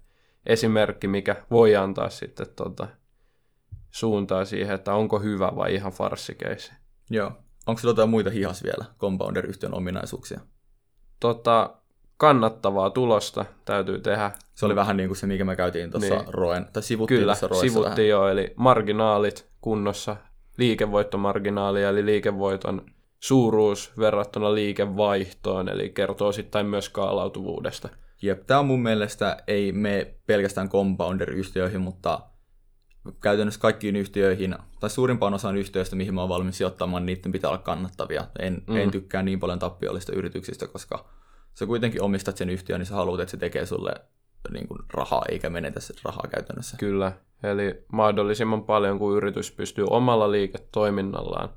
esimerkki, 0.47 1.09
mikä 1.09 1.37
voi 1.51 1.77
antaa 1.77 2.11
sitten 2.11 2.47
tota, 2.57 2.89
suuntaa 3.91 4.45
siihen, 4.45 4.75
että 4.75 4.95
onko 4.95 5.19
hyvä 5.19 5.53
vai 5.57 5.75
ihan 5.75 5.93
farssikeisi. 5.93 6.73
Joo. 7.11 7.33
Onko 7.67 7.81
sulla 7.81 7.93
jotain 7.93 8.09
muita 8.11 8.31
hihas 8.31 8.65
vielä, 8.65 8.85
compounder-yhtiön 8.99 9.75
ominaisuuksia? 9.75 10.41
Tota, 11.21 11.77
kannattavaa 12.17 12.91
tulosta 12.91 13.45
täytyy 13.65 14.01
tehdä. 14.01 14.31
Se 14.55 14.67
oli 14.67 14.77
vähän 14.77 14.97
niin 14.97 15.09
kuin 15.09 15.17
se, 15.17 15.27
mikä 15.27 15.45
me 15.45 15.57
käytiin 15.57 15.91
tuossa 15.91 16.15
Niin. 16.15 16.35
Roen, 16.35 16.67
tai 16.73 16.83
sivuttiin 16.83 17.21
Kyllä, 17.21 17.33
tuossa 17.33 17.49
Roessa 17.49 17.67
vähän. 17.67 17.73
sivuttiin 17.85 18.09
jo, 18.09 18.29
eli 18.29 18.53
marginaalit 18.57 19.51
kunnossa, 19.61 20.17
liikevoittomarginaali, 20.57 21.83
eli 21.83 22.07
liikevoiton 22.07 22.87
suuruus 23.21 23.93
verrattuna 23.99 24.55
liikevaihtoon, 24.55 25.69
eli 25.69 25.91
kertoo 25.91 26.29
osittain 26.29 26.67
myös 26.67 26.85
skaalautuvuudesta. 26.85 27.89
Jep, 28.23 28.47
tämä 28.47 28.61
on 28.61 28.67
mun 28.67 28.83
mielestä 28.83 29.37
ei 29.47 29.73
me 29.73 30.15
pelkästään 30.27 30.69
compounder-yhtiöihin, 30.69 31.81
mutta 31.81 32.21
käytännössä 33.21 33.61
kaikkiin 33.61 33.97
yhtiöihin, 33.97 34.57
tai 34.81 34.91
suurimpaan 34.91 35.35
osaan 35.35 35.57
yhtiöistä, 35.57 35.97
mihin 35.97 36.15
mä 36.15 36.21
oon 36.21 36.29
valmis 36.29 36.59
sijoittamaan, 36.59 37.07
niiden 37.07 37.33
pitää 37.33 37.51
olla 37.51 37.59
kannattavia. 37.59 38.27
En, 38.39 38.63
mm. 38.67 38.77
en 38.77 38.91
tykkää 38.91 39.23
niin 39.23 39.41
paljon 39.41 39.59
tappiollista 39.59 40.13
yrityksistä, 40.13 40.67
koska 40.67 41.05
sä 41.55 41.67
kuitenkin 41.67 42.03
omistat 42.03 42.37
sen 42.37 42.51
yhtiön, 42.51 42.81
niin 42.81 42.87
sä 42.87 42.95
haluat, 42.95 43.21
että 43.21 43.31
se 43.31 43.37
tekee 43.37 43.67
sulle 43.67 43.93
niin 44.51 44.69
kuin 44.69 44.79
rahaa, 44.95 45.25
eikä 45.29 45.51
menetä 45.51 45.81
rahaa 46.05 46.27
käytännössä. 46.35 46.77
Kyllä, 46.81 47.13
eli 47.43 47.85
mahdollisimman 47.93 48.65
paljon 48.65 48.99
kuin 48.99 49.17
yritys 49.17 49.53
pystyy 49.53 49.87
omalla 49.91 50.31
liiketoiminnallaan 50.31 51.49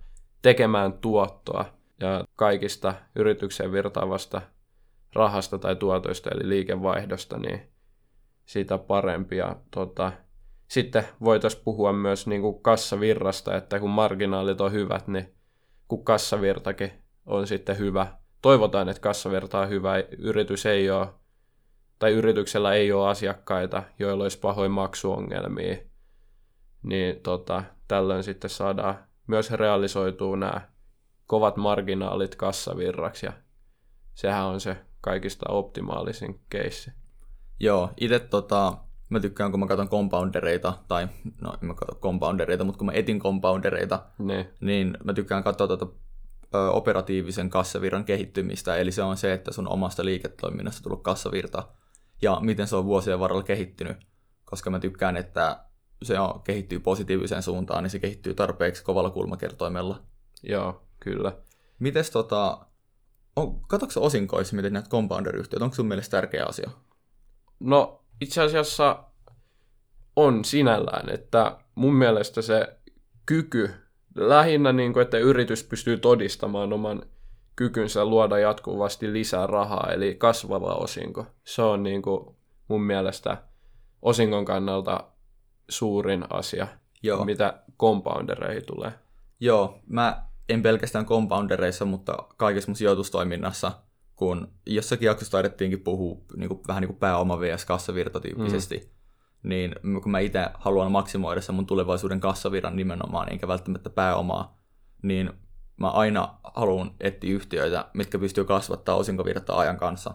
tekemään 0.42 0.94
tuottoa 0.94 1.66
ja 2.00 2.24
kaikista 2.36 2.94
yritykseen 3.16 3.72
virtaavasta 3.72 4.42
rahasta 5.16 5.58
tai 5.58 5.76
tuotoista 5.76 6.30
eli 6.30 6.50
liikevaihdosta, 6.50 7.40
niin 7.40 7.62
sitä 8.46 8.78
parempia. 8.78 9.56
Tota, 9.72 10.12
sitten 10.68 11.04
voitaisiin 11.24 11.64
puhua 11.66 11.94
myös 11.94 12.28
niin 12.28 12.42
kuin 12.42 12.62
kassavirrasta, 12.62 13.56
että 13.56 13.80
kun 13.80 13.90
marginaalit 13.90 14.62
on 14.62 14.72
hyvät, 14.72 15.08
niin 15.08 15.34
kun 15.88 16.06
kassavirtakin 16.06 16.92
on 17.26 17.48
sitten 17.48 17.78
hyvä. 17.78 18.08
Toivotaan, 18.42 18.90
että 18.90 19.02
kassavirta 19.02 19.60
on 19.60 19.70
hyvä. 19.70 19.94
Yritys 20.18 20.66
ei 20.66 20.90
ole, 20.90 21.08
tai 22.00 22.12
yrityksellä 22.12 22.74
ei 22.74 22.92
ole 22.92 23.10
asiakkaita, 23.10 23.84
joilla 24.00 24.24
olisi 24.24 24.40
pahoin 24.40 24.72
maksuongelmia, 24.72 25.78
niin 26.84 27.20
tota, 27.24 27.64
tällöin 27.88 28.24
sitten 28.24 28.50
saadaan 28.50 28.98
myös 29.28 29.52
realisoituu 29.52 30.36
nämä 30.36 30.62
kovat 31.28 31.58
marginaalit 31.58 32.36
kassavirraksi, 32.36 33.26
ja 33.26 33.34
sehän 34.14 34.46
on 34.46 34.62
se 34.62 34.78
kaikista 35.02 35.46
optimaalisin 35.50 36.40
keissi. 36.50 36.92
Joo, 37.60 37.90
itse 38.02 38.20
tota, 38.20 38.78
mä 39.10 39.20
tykkään, 39.20 39.52
kun 39.52 39.60
mä 39.60 39.68
katson 39.68 39.90
compoundereita, 39.90 40.74
tai 40.88 41.08
no 41.42 41.54
en 41.62 41.68
mä 41.68 41.74
katso 41.74 41.96
compoundereita, 41.96 42.64
mutta 42.64 42.78
kun 42.78 42.86
mä 42.86 42.92
etin 42.92 43.20
compoundereita, 43.20 44.04
Niin, 44.18 44.50
niin 44.60 44.98
mä 45.04 45.14
tykkään 45.14 45.44
katsoa 45.44 45.68
tuota, 45.68 45.88
ö, 46.56 46.72
operatiivisen 46.72 47.50
kassavirran 47.50 48.06
kehittymistä, 48.06 48.76
eli 48.76 48.92
se 48.92 49.04
on 49.04 49.18
se, 49.18 49.34
että 49.34 49.54
sun 49.54 49.68
omasta 49.68 50.06
liiketoiminnasta 50.06 50.84
tullut 50.84 51.04
kassavirta, 51.04 51.68
ja 52.22 52.40
miten 52.42 52.68
se 52.68 52.76
on 52.76 52.86
vuosien 52.86 53.20
varrella 53.20 53.44
kehittynyt, 53.44 53.98
koska 54.46 54.70
mä 54.70 54.80
tykkään, 54.80 55.18
että 55.18 55.66
se 56.04 56.20
on, 56.20 56.42
kehittyy 56.42 56.80
positiiviseen 56.80 57.44
suuntaan, 57.44 57.84
niin 57.84 57.92
se 57.92 58.00
kehittyy 58.00 58.34
tarpeeksi 58.34 58.84
kovalla 58.84 59.10
kulmakertoimella. 59.10 60.04
joo, 60.44 60.88
kyllä. 61.00 61.38
Mites 61.80 62.12
tota, 62.12 62.66
on, 63.36 63.62
katsotko 63.62 64.06
osinkoissa, 64.06 64.56
miten 64.56 64.74
näitä 64.74 64.90
compounder-yhtiöt, 64.90 65.62
onko 65.62 65.76
sun 65.76 65.88
mielestä 65.88 66.18
tärkeä 66.18 66.46
asia? 66.46 66.70
No 67.60 68.04
itse 68.22 68.42
asiassa 68.42 69.04
on 70.16 70.46
sinällään, 70.46 71.10
että 71.10 71.58
mun 71.76 71.96
mielestä 71.96 72.42
se 72.42 72.78
kyky, 73.26 73.70
lähinnä 74.16 74.74
niin 74.74 74.94
kuin, 74.94 75.02
että 75.02 75.18
yritys 75.18 75.64
pystyy 75.64 75.98
todistamaan 75.98 76.74
oman 76.74 77.06
kykynsä 77.56 78.06
luoda 78.06 78.40
jatkuvasti 78.40 79.14
lisää 79.14 79.48
rahaa, 79.48 79.92
eli 79.94 80.16
kasvava 80.16 80.74
osinko. 80.74 81.26
Se 81.44 81.62
on 81.62 81.84
niin 81.84 82.02
kuin 82.02 82.36
mun 82.68 82.82
mielestä 82.82 83.38
osingon 84.02 84.46
kannalta 84.46 85.08
suurin 85.70 86.26
asia, 86.30 86.68
Joo. 87.04 87.26
mitä 87.26 87.64
compoundereihin 87.80 88.66
tulee. 88.66 88.92
Joo, 89.40 89.80
mä 89.88 90.26
en 90.50 90.62
pelkästään 90.62 91.06
compoundereissa, 91.06 91.86
mutta 91.86 92.18
kaikessa 92.38 92.72
mun 92.72 92.76
sijoitustoiminnassa, 92.76 93.72
kun 94.16 94.54
jossakin 94.66 95.06
jaksossa 95.06 95.32
taidettiinkin 95.32 95.82
puhua 95.82 96.22
niin 96.36 96.50
kuin, 96.50 96.60
vähän 96.68 96.82
niin 96.82 96.90
kuin 96.90 97.00
pääoma 97.00 97.40
vs. 97.40 97.66
kassavirta 97.66 98.20
tyyppisesti, 98.20 98.78
mm. 98.78 99.50
niin 99.50 99.76
kun 100.04 100.12
mä 100.12 100.20
itse 100.20 100.50
haluan 100.54 100.92
maksimoida 100.92 101.42
sen 101.42 101.56
mun 101.56 101.66
tulevaisuuden 101.66 102.20
kassavirran 102.20 102.76
nimenomaan, 102.76 103.32
eikä 103.32 103.48
välttämättä 103.48 103.90
pääomaa, 103.90 104.62
niin 105.02 105.34
mä 105.78 105.90
aina 105.90 106.38
haluan 106.44 106.92
etsiä 107.00 107.36
yhtiöitä, 107.36 107.86
mitkä 107.94 108.20
pystyy 108.20 108.46
kasvattaa 108.46 108.96
osinkovirtaa 108.96 109.60
ajan 109.60 109.78
kanssa. 109.78 110.14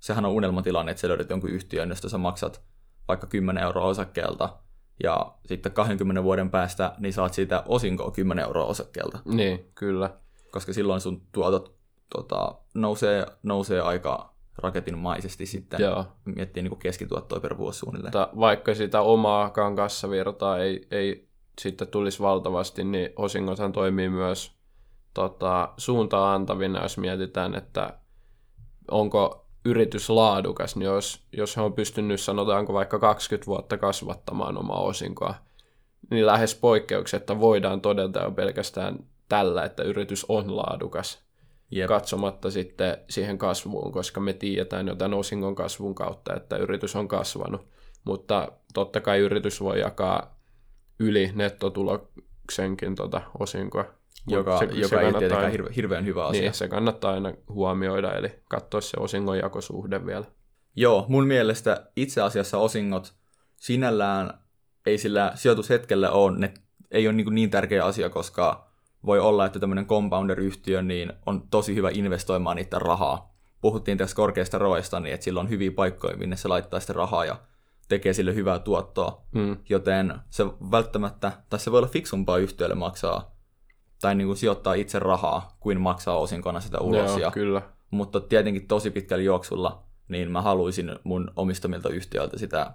Sehän 0.00 0.24
on 0.24 0.32
unelmatilanne, 0.32 0.90
että 0.90 1.00
sä 1.00 1.08
löydät 1.08 1.30
jonkun 1.30 1.50
yhtiön, 1.50 1.88
josta 1.88 2.08
sä 2.08 2.18
maksat 2.18 2.62
vaikka 3.08 3.26
10 3.26 3.62
euroa 3.62 3.86
osakkeelta, 3.86 4.58
ja 5.02 5.34
sitten 5.46 5.72
20 5.72 6.22
vuoden 6.22 6.50
päästä 6.50 6.92
niin 6.98 7.12
saat 7.12 7.34
siitä 7.34 7.62
osinkoa 7.66 8.10
10 8.10 8.44
euroa 8.44 8.64
osakkeelta. 8.64 9.18
Niin, 9.24 9.70
kyllä. 9.74 10.10
Koska 10.52 10.72
silloin 10.72 11.00
sun 11.00 11.22
tuotot 11.32 11.76
tota, 12.14 12.54
nousee, 12.74 13.26
nousee 13.42 13.80
aika 13.80 14.34
raketinmaisesti 14.58 15.46
sitten. 15.46 15.80
Joo. 15.80 16.04
Miettii 16.24 16.62
niin 16.62 16.76
keskituottoa 16.76 17.40
per 17.40 17.58
vuosi 17.58 17.78
suunnilleen. 17.78 18.08
Mutta 18.08 18.28
vaikka 18.40 18.74
sitä 18.74 19.00
omaakaan 19.00 19.76
kassavirtaa 19.76 20.58
ei, 20.58 20.86
ei 20.90 21.28
sitten 21.58 21.88
tulisi 21.88 22.20
valtavasti, 22.20 22.84
niin 22.84 23.10
osingothan 23.16 23.72
toimii 23.72 24.08
myös 24.08 24.59
tota, 25.14 25.72
suuntaan 25.76 26.34
antavina, 26.34 26.82
jos 26.82 26.98
mietitään, 26.98 27.54
että 27.54 27.98
onko 28.90 29.46
yritys 29.64 30.10
laadukas, 30.10 30.76
niin 30.76 30.86
jos, 30.86 31.26
jos 31.32 31.56
he 31.56 31.62
on 31.62 31.72
pystynyt 31.72 32.20
sanotaanko 32.20 32.72
vaikka 32.72 32.98
20 32.98 33.46
vuotta 33.46 33.78
kasvattamaan 33.78 34.58
omaa 34.58 34.80
osinkoa, 34.80 35.34
niin 36.10 36.26
lähes 36.26 36.54
poikkeuksetta 36.54 37.40
voidaan 37.40 37.80
todeta 37.80 38.22
jo 38.22 38.30
pelkästään 38.30 38.98
tällä, 39.28 39.64
että 39.64 39.82
yritys 39.82 40.26
on 40.28 40.56
laadukas. 40.56 41.30
Jep. 41.70 41.88
katsomatta 41.88 42.50
sitten 42.50 42.96
siihen 43.10 43.38
kasvuun, 43.38 43.92
koska 43.92 44.20
me 44.20 44.32
tiedetään 44.32 44.88
jo 44.88 44.94
tämän 44.94 45.14
osingon 45.14 45.54
kasvun 45.54 45.94
kautta, 45.94 46.34
että 46.36 46.56
yritys 46.56 46.96
on 46.96 47.08
kasvanut. 47.08 47.66
Mutta 48.04 48.52
totta 48.74 49.00
kai 49.00 49.18
yritys 49.18 49.60
voi 49.60 49.80
jakaa 49.80 50.40
yli 50.98 51.30
nettotuloksenkin 51.34 52.94
tuota 52.94 53.22
osinkoa. 53.38 53.84
Joka, 54.26 54.58
se, 54.58 54.64
joka 54.64 54.88
se 54.88 55.00
ei 55.00 55.12
tietenkään 55.12 55.52
hirve, 55.52 55.70
hirveän 55.76 56.04
hyvä 56.04 56.26
asia. 56.26 56.42
Niin, 56.42 56.54
se 56.54 56.68
kannattaa 56.68 57.12
aina 57.12 57.32
huomioida, 57.48 58.12
eli 58.12 58.28
katsoa 58.48 58.80
se 58.80 58.96
osingonjakosuhde 59.00 60.06
vielä. 60.06 60.24
Joo, 60.76 61.04
mun 61.08 61.26
mielestä 61.26 61.90
itse 61.96 62.22
asiassa 62.22 62.58
osingot 62.58 63.14
sinällään 63.56 64.34
ei 64.86 64.98
sillä 64.98 65.32
sijoitushetkellä 65.34 66.10
ole, 66.10 66.38
ne 66.38 66.54
ei 66.90 67.08
ole 67.08 67.16
niin, 67.16 67.34
niin 67.34 67.50
tärkeä 67.50 67.84
asia, 67.84 68.10
koska 68.10 68.70
voi 69.06 69.18
olla, 69.18 69.46
että 69.46 69.58
tämmöinen 69.58 69.86
compounder-yhtiö 69.86 70.82
niin 70.82 71.12
on 71.26 71.48
tosi 71.50 71.74
hyvä 71.74 71.90
investoimaan 71.92 72.56
niitä 72.56 72.78
rahaa. 72.78 73.34
Puhuttiin 73.60 73.98
tässä 73.98 74.16
korkeasta 74.16 74.58
roista, 74.58 75.00
niin 75.00 75.14
että 75.14 75.24
sillä 75.24 75.40
on 75.40 75.50
hyviä 75.50 75.70
paikkoja, 75.70 76.16
minne 76.16 76.36
se 76.36 76.48
laittaa 76.48 76.80
sitä 76.80 76.92
rahaa 76.92 77.24
ja 77.24 77.36
tekee 77.88 78.12
sille 78.12 78.34
hyvää 78.34 78.58
tuottoa. 78.58 79.26
Hmm. 79.34 79.56
Joten 79.68 80.14
se 80.30 80.44
välttämättä, 80.46 81.32
tai 81.48 81.60
se 81.60 81.72
voi 81.72 81.78
olla 81.78 81.88
fiksumpaa 81.88 82.38
yhtiölle 82.38 82.74
maksaa 82.74 83.39
tai 84.00 84.14
niin 84.14 84.26
kuin 84.26 84.36
sijoittaa 84.36 84.74
itse 84.74 84.98
rahaa, 84.98 85.56
kuin 85.60 85.80
maksaa 85.80 86.16
osinkona 86.16 86.60
sitä 86.60 86.78
ulos. 86.80 87.10
Joo, 87.10 87.18
ja, 87.18 87.30
kyllä. 87.30 87.62
Mutta 87.90 88.20
tietenkin 88.20 88.68
tosi 88.68 88.90
pitkällä 88.90 89.24
juoksulla, 89.24 89.82
niin 90.08 90.30
mä 90.30 90.42
haluaisin 90.42 90.98
mun 91.04 91.30
omistamilta 91.36 91.88
yhtiöiltä 91.88 92.38
sitä 92.38 92.72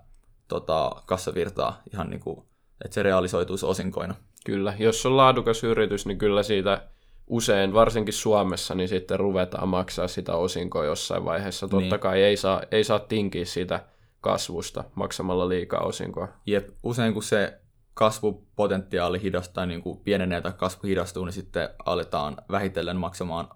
tota, 0.48 0.92
kassavirtaa 1.06 1.82
ihan 1.94 2.10
niin 2.10 2.20
kuin, 2.20 2.40
että 2.86 2.96
se 2.96 3.04
realisoituisi 3.04 3.66
osinkoina. 3.66 4.16
Kyllä, 4.46 4.74
jos 4.80 5.06
on 5.06 5.18
laadukas 5.18 5.64
yritys, 5.64 6.06
niin 6.06 6.18
kyllä 6.18 6.44
siitä 6.44 6.82
usein, 7.28 7.74
varsinkin 7.74 8.14
Suomessa, 8.14 8.76
niin 8.76 8.90
sitten 8.90 9.20
ruvetaan 9.20 9.68
maksaa 9.68 10.08
sitä 10.08 10.36
osinkoa 10.36 10.86
jossain 10.86 11.26
vaiheessa. 11.26 11.68
Totta 11.68 11.90
niin. 11.90 12.00
kai 12.00 12.24
ei 12.24 12.38
saa, 12.38 12.62
ei 12.72 12.84
saa 12.84 13.00
tinkiä 13.00 13.46
siitä 13.46 13.86
kasvusta 14.22 14.84
maksamalla 14.96 15.50
liikaa 15.50 15.82
osinkoa. 15.82 16.28
Jep, 16.46 16.70
usein 16.84 17.14
kun 17.14 17.24
se 17.24 17.60
kasvupotentiaali 17.96 19.22
hidastaa, 19.22 19.66
niin 19.66 19.82
kuin 19.82 20.00
pienenee 20.00 20.42
tai 20.42 20.52
kasvu 20.58 20.88
hidastuu, 20.88 21.26
niin 21.26 21.34
sitten 21.34 21.70
aletaan 21.86 22.38
vähitellen 22.52 22.98
maksamaan 22.98 23.48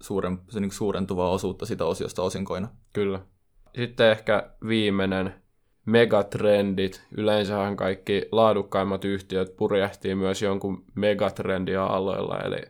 suuren, 0.00 0.38
se 0.48 0.60
niin 0.60 0.72
suurentuvaa 0.72 1.30
osuutta 1.30 1.66
sitä 1.66 1.84
osiosta 1.84 2.22
osinkoina. 2.22 2.68
Kyllä. 2.92 3.20
Sitten 3.76 4.10
ehkä 4.10 4.50
viimeinen 4.68 5.34
megatrendit. 5.86 7.02
Yleensähän 7.16 7.76
kaikki 7.76 8.28
laadukkaimmat 8.32 9.04
yhtiöt 9.04 9.56
purjehtii 9.56 10.14
myös 10.14 10.42
jonkun 10.42 10.84
megatrendia 10.94 11.86
aloilla, 11.86 12.40
eli 12.40 12.62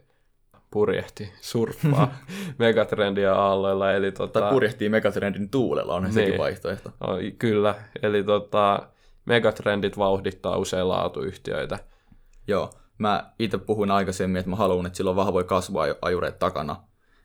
purjehti, 0.71 1.33
surffaa 1.41 2.15
megatrendia 2.59 3.47
aloilla. 3.47 3.93
Eli 3.93 4.13
tota... 4.13 4.41
Tai 4.41 4.53
purjehtii 4.53 4.89
megatrendin 4.89 5.51
tuulella, 5.51 5.95
on 5.95 6.03
niin. 6.03 6.13
sekin 6.13 6.39
vaihtoehto. 6.39 6.93
No, 7.01 7.09
kyllä, 7.39 7.75
eli 8.03 8.25
tota, 8.25 8.89
megatrendit 9.25 9.99
vauhdittaa 9.99 10.57
usein 10.57 10.89
laatuyhtiöitä. 10.89 11.79
Joo, 12.47 12.71
mä 12.99 13.33
itse 13.39 13.59
puhuin 13.59 13.91
aikaisemmin, 13.91 14.37
että 14.41 14.51
mä 14.51 14.57
haluan, 14.57 14.87
että 14.87 14.97
sillä 14.97 15.11
on 15.11 15.17
vahvoja 15.17 15.45
kasvuajureita 15.45 16.39
takana. 16.39 16.77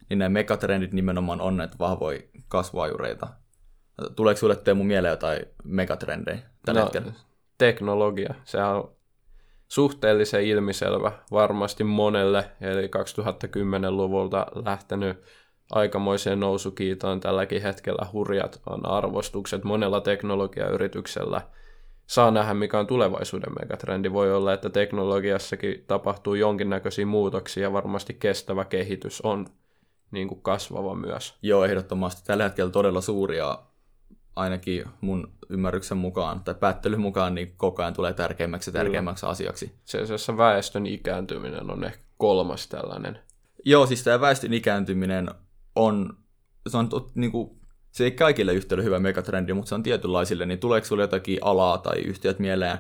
Niin 0.10 0.19
nämä 0.19 0.29
megatrendit 0.29 0.93
nimenomaan 0.93 1.41
on 1.41 1.58
näitä 1.58 1.75
vahvoja 1.79 2.19
kasvuajureita. 2.47 3.27
Tuleeko 4.15 4.39
sinulle 4.39 4.55
Teemu 4.55 4.84
mieleen 4.84 5.12
jotain 5.12 5.45
megatrendejä 5.63 6.39
tällä 6.65 6.79
no, 6.79 6.86
hetkellä? 6.86 7.13
Teknologia, 7.58 8.34
sehän 8.43 8.75
on 8.75 8.95
suhteellisen 9.67 10.43
ilmiselvä 10.43 11.12
varmasti 11.31 11.84
monelle, 11.84 12.51
eli 12.62 12.88
2010-luvulta 12.88 14.45
lähtenyt 14.65 15.23
aikamoiseen 15.71 16.39
nousukiitoon 16.39 17.19
tälläkin 17.19 17.62
hetkellä 17.62 18.05
hurjat 18.13 18.62
on 18.65 18.86
arvostukset 18.86 19.63
monella 19.63 20.01
teknologiayrityksellä. 20.01 21.41
Saa 22.07 22.31
nähdä, 22.31 22.53
mikä 22.53 22.79
on 22.79 22.87
tulevaisuuden 22.87 23.53
megatrendi. 23.61 24.13
Voi 24.13 24.33
olla, 24.35 24.53
että 24.53 24.69
teknologiassakin 24.69 25.83
tapahtuu 25.87 26.33
jonkinnäköisiä 26.33 27.05
muutoksia 27.05 27.63
ja 27.63 27.73
varmasti 27.73 28.13
kestävä 28.13 28.65
kehitys 28.65 29.21
on 29.21 29.45
niin 30.11 30.27
kuin 30.27 30.41
kasvava 30.41 30.95
myös. 30.95 31.33
Joo, 31.41 31.65
ehdottomasti. 31.65 32.21
Tällä 32.25 32.43
hetkellä 32.43 32.71
todella 32.71 33.01
suuria 33.01 33.59
ainakin 34.35 34.85
mun 35.01 35.31
ymmärryksen 35.49 35.97
mukaan 35.97 36.43
tai 36.43 36.55
päättelyn 36.55 37.01
mukaan 37.01 37.35
niin 37.35 37.53
koko 37.57 37.81
ajan 37.81 37.93
tulee 37.93 38.13
tärkeämmäksi 38.13 38.69
ja 38.69 38.73
tärkeämmäksi 38.73 39.21
Kyllä. 39.21 39.31
asiaksi. 39.31 39.75
Se, 39.85 40.17
se 40.17 40.37
väestön 40.37 40.85
ikääntyminen 40.85 41.71
on 41.71 41.83
ehkä 41.83 42.03
kolmas 42.17 42.67
tällainen. 42.67 43.19
Joo, 43.65 43.85
siis 43.85 44.03
tämä 44.03 44.21
väestön 44.21 44.53
ikääntyminen 44.53 45.29
on, 45.75 46.17
se 46.67 46.77
on 46.77 46.89
niin 47.15 47.31
kuin, 47.31 47.59
se 47.95 48.03
ei 48.03 48.12
kaikille 48.12 48.53
yhtälö 48.53 48.84
hyvä 48.84 48.99
megatrendi, 48.99 49.53
mutta 49.53 49.69
se 49.69 49.75
on 49.75 49.84
tietynlaisille, 49.84 50.45
niin 50.45 50.60
tuleeko 50.60 50.86
sinulle 50.86 51.03
jotakin 51.03 51.38
alaa 51.41 51.77
tai 51.77 51.97
yhtiöt 51.97 52.39
mieleen, 52.39 52.77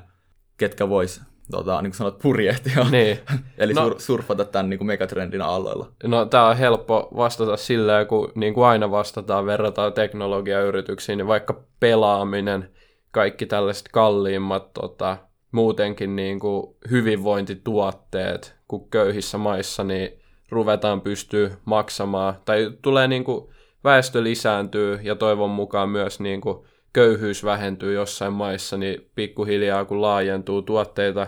ketkä 0.57 0.89
vois 0.89 1.21
tota, 1.51 1.81
niin 1.81 1.91
kuin 1.91 1.97
sanot, 1.97 2.19
purjehtia. 2.19 2.83
Niin. 2.91 3.19
Eli 3.57 3.73
no, 3.73 3.89
sur- 3.89 3.99
surfata 3.99 4.45
tämän 4.45 4.69
niin 4.69 4.77
kuin 4.77 4.87
megatrendin 4.87 5.41
aloilla. 5.41 5.91
No 6.03 6.25
tämä 6.25 6.47
on 6.47 6.57
helppo 6.57 7.09
vastata 7.15 7.57
sillä, 7.57 8.05
kun 8.05 8.31
niin 8.35 8.53
kuin 8.53 8.65
aina 8.65 8.91
vastataan, 8.91 9.45
verrataan 9.45 9.93
teknologiayrityksiin, 9.93 11.17
niin 11.17 11.27
vaikka 11.27 11.63
pelaaminen, 11.79 12.69
kaikki 13.11 13.45
tällaiset 13.45 13.87
kalliimmat 13.91 14.73
tota, 14.73 15.17
muutenkin 15.51 16.15
niin 16.15 16.39
kuin 16.39 16.75
hyvinvointituotteet, 16.91 18.55
kun 18.67 18.89
köyhissä 18.89 19.37
maissa 19.37 19.83
niin 19.83 20.09
ruvetaan 20.49 21.01
pystyy 21.01 21.51
maksamaan, 21.65 22.35
tai 22.45 22.71
tulee 22.81 23.07
niin 23.07 23.23
kuin 23.23 23.55
väestö 23.85 24.23
lisääntyy 24.23 24.99
ja 25.03 25.15
toivon 25.15 25.49
mukaan 25.49 25.89
myös 25.89 26.19
niin 26.19 26.41
kuin 26.41 26.65
köyhyys 26.93 27.43
vähentyy 27.43 27.93
jossain 27.93 28.33
maissa, 28.33 28.77
niin 28.77 29.11
pikkuhiljaa 29.15 29.85
kun 29.85 30.01
laajentuu 30.01 30.61
tuotteita, 30.61 31.27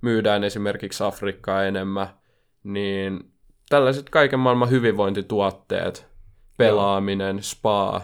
myydään 0.00 0.44
esimerkiksi 0.44 1.04
Afrikkaa 1.04 1.64
enemmän, 1.64 2.08
niin 2.64 3.30
tällaiset 3.68 4.10
kaiken 4.10 4.38
maailman 4.38 4.70
hyvinvointituotteet, 4.70 6.06
pelaaminen, 6.58 7.42
spa, 7.42 8.00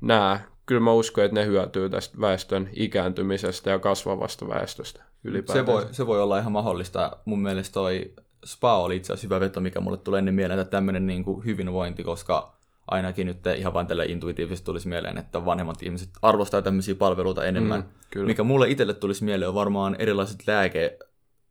nämä, 0.00 0.40
kyllä 0.66 0.80
mä 0.80 0.92
uskon, 0.92 1.24
että 1.24 1.34
ne 1.34 1.46
hyötyy 1.46 1.90
tästä 1.90 2.20
väestön 2.20 2.68
ikääntymisestä 2.72 3.70
ja 3.70 3.78
kasvavasta 3.78 4.48
väestöstä 4.48 5.02
ylipäätään. 5.24 5.66
Se 5.66 5.72
voi, 5.72 5.86
se 5.90 6.06
voi 6.06 6.22
olla 6.22 6.38
ihan 6.38 6.52
mahdollista. 6.52 7.16
Mun 7.24 7.42
mielestä 7.42 7.74
toi 7.74 8.12
spa 8.44 8.78
oli 8.78 8.96
itse 8.96 9.12
asiassa 9.12 9.26
hyvä 9.26 9.40
veto, 9.40 9.60
mikä 9.60 9.80
mulle 9.80 9.96
tulee 9.96 10.18
ennen 10.18 10.34
mieleen, 10.34 10.60
että 10.60 10.70
tämmöinen 10.70 11.06
niin 11.06 11.24
kuin 11.24 11.44
hyvinvointi, 11.44 12.04
koska 12.04 12.61
ainakin 12.90 13.26
nyt 13.26 13.38
ihan 13.56 13.74
vain 13.74 13.86
tälle 13.86 14.04
intuitiivisesti 14.04 14.64
tulisi 14.64 14.88
mieleen, 14.88 15.18
että 15.18 15.44
vanhemmat 15.44 15.82
ihmiset 15.82 16.10
arvostaa 16.22 16.62
tämmöisiä 16.62 16.94
palveluita 16.94 17.44
enemmän. 17.44 17.80
Mm, 17.80 17.86
kyllä. 18.10 18.26
Mikä 18.26 18.42
mulle 18.42 18.70
itselle 18.70 18.94
tulisi 18.94 19.24
mieleen 19.24 19.48
on 19.48 19.54
varmaan 19.54 19.96
erilaiset 19.98 20.46
lääke 20.46 20.98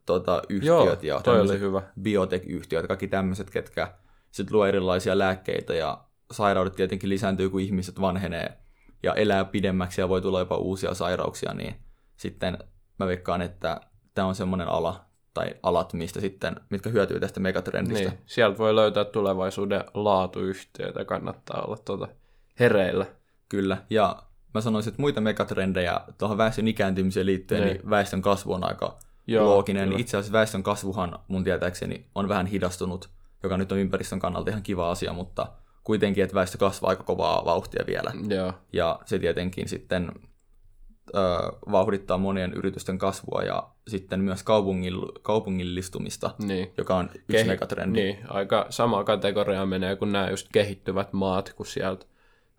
tota, 0.06 0.41
yhtiöt 0.50 1.04
Joo, 1.04 1.22
ja 1.24 1.60
hyvä. 1.60 1.82
biotech-yhtiöt, 2.02 2.88
kaikki 2.88 3.08
tämmöiset, 3.08 3.50
ketkä 3.50 3.94
sitten 4.32 4.56
luo 4.56 4.65
erilaisia 4.65 5.17
lääkkeitä 5.17 5.74
ja 5.74 6.04
sairaudet 6.32 6.76
tietenkin 6.76 7.10
lisääntyy, 7.10 7.50
kun 7.50 7.62
ihmiset 7.62 8.02
vanhenee 8.02 8.58
ja 9.04 9.13
elää 9.13 9.46
pidemmäksi 9.46 10.02
ja 10.02 10.10
voi 10.10 10.22
tulla 10.22 10.39
jopa 10.39 10.58
uusia 10.58 10.94
sairauksia, 10.94 11.54
niin 11.54 11.76
sitten 12.15 12.58
mä 13.00 13.08
veikkaan, 13.08 13.41
että 13.41 13.82
tämä 14.13 14.28
on 14.28 14.36
semmoinen 14.36 14.67
ala, 14.67 15.06
tai 15.34 15.56
alat, 15.63 15.94
mistä 15.94 16.22
sitten, 16.22 16.56
mitkä 16.70 16.89
hyötyy 16.89 17.20
tästä 17.20 17.39
megatrendistä. 17.39 18.10
Niin, 18.10 18.20
sieltä 18.26 18.58
voi 18.58 18.76
löytää 18.76 19.06
tulevaisuuden 19.06 19.84
laatuyhtiöitä, 19.94 21.06
kannattaa 21.06 21.62
olla 21.62 21.78
tuota 21.86 22.08
hereillä. 22.60 23.06
Kyllä, 23.50 23.78
ja 23.89 24.24
mä 24.54 24.62
sanoisin, 24.62 24.89
että 24.91 25.02
muita 25.02 25.22
megatrendejä 25.22 26.02
tuohon 26.17 26.38
väestön 26.38 26.67
ikääntymiseen 26.67 27.26
liittyen, 27.26 27.62
Niin. 27.63 27.78
niin 27.78 27.89
väestön 27.89 28.22
kasvu 28.22 28.54
on 28.54 28.63
aika 28.63 28.98
Joo, 29.28 29.46
looginen. 29.46 29.88
kyllä. 29.88 30.00
Itse 30.02 30.17
asiassa 30.17 30.34
väestön 30.34 30.63
kasvuhan 30.63 31.20
mun 31.28 31.44
tietääkseni 31.44 32.06
on 32.15 32.30
vähän 32.30 32.46
hidastunut, 32.46 33.10
joka 33.44 33.58
nyt 33.58 33.72
on 33.72 33.78
ympäristön 33.78 34.20
kannalta 34.20 34.50
ihan 34.50 34.63
kiva 34.63 34.91
asia, 34.91 35.13
mutta 35.13 35.48
kuitenkin, 35.84 36.24
että 36.24 36.36
väestö 36.36 36.58
kasvaa 36.58 36.89
aika 36.89 37.04
kovaa 37.04 37.46
vauhtia 37.46 37.84
vielä. 37.88 38.12
Joo, 38.30 38.54
Ja 38.74 39.00
se 39.06 39.20
tietenkin 39.20 39.70
sitten 39.70 40.12
vauhdittaa 41.71 42.17
monien 42.17 42.53
yritysten 42.53 42.97
kasvua 42.97 43.43
ja 43.43 43.69
sitten 43.87 44.19
myös 44.19 44.43
kaupungil, 44.43 45.01
kaupungillistumista, 45.21 46.35
niin. 46.39 46.73
joka 46.77 46.95
on 46.95 47.09
yksi 47.13 47.23
Kehi- 47.31 47.47
megatrendi. 47.47 48.03
Niin, 48.03 48.17
aika 48.27 48.65
sama 48.69 49.03
kategoria 49.03 49.65
menee 49.65 49.95
kuin 49.95 50.11
nämä 50.11 50.29
just 50.29 50.47
kehittyvät 50.53 51.13
maat, 51.13 51.53
kun 51.53 51.65
sieltä 51.65 52.05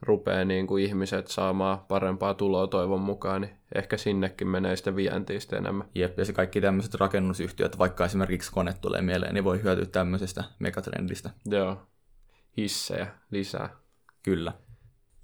rupeaa 0.03 0.45
niin 0.45 0.67
kuin 0.67 0.85
ihmiset 0.85 1.27
saamaan 1.27 1.79
parempaa 1.79 2.35
tuloa 2.35 2.67
toivon 2.67 3.01
mukaan, 3.01 3.41
niin 3.41 3.57
ehkä 3.75 3.97
sinnekin 3.97 4.49
menee 4.49 4.77
sitä 4.77 4.97
vientiä 4.97 5.41
sitten 5.41 5.59
enemmän. 5.59 5.89
Jep, 5.95 6.19
ja 6.19 6.25
se 6.25 6.33
kaikki 6.33 6.61
tämmöiset 6.61 6.95
rakennusyhtiöt, 6.95 7.79
vaikka 7.79 8.05
esimerkiksi 8.05 8.53
kone 8.53 8.75
tulee 8.81 9.03
mieleen, 9.03 9.35
niin 9.35 9.45
voi 9.45 9.63
hyötyä 9.63 9.87
tämmöisestä 9.87 10.45
megatrendistä. 10.59 11.31
Joo, 11.47 11.77
hissejä 12.57 13.07
lisää. 13.31 13.69
Kyllä. 14.23 14.53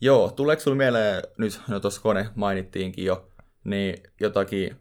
Joo, 0.00 0.30
tuleeko 0.30 0.60
sinulle 0.60 0.84
mieleen, 0.84 1.22
nyt 1.38 1.60
no 1.68 1.80
tuossa 1.80 2.00
kone 2.00 2.28
mainittiinkin 2.34 3.04
jo, 3.04 3.28
niin 3.64 4.02
jotakin, 4.20 4.76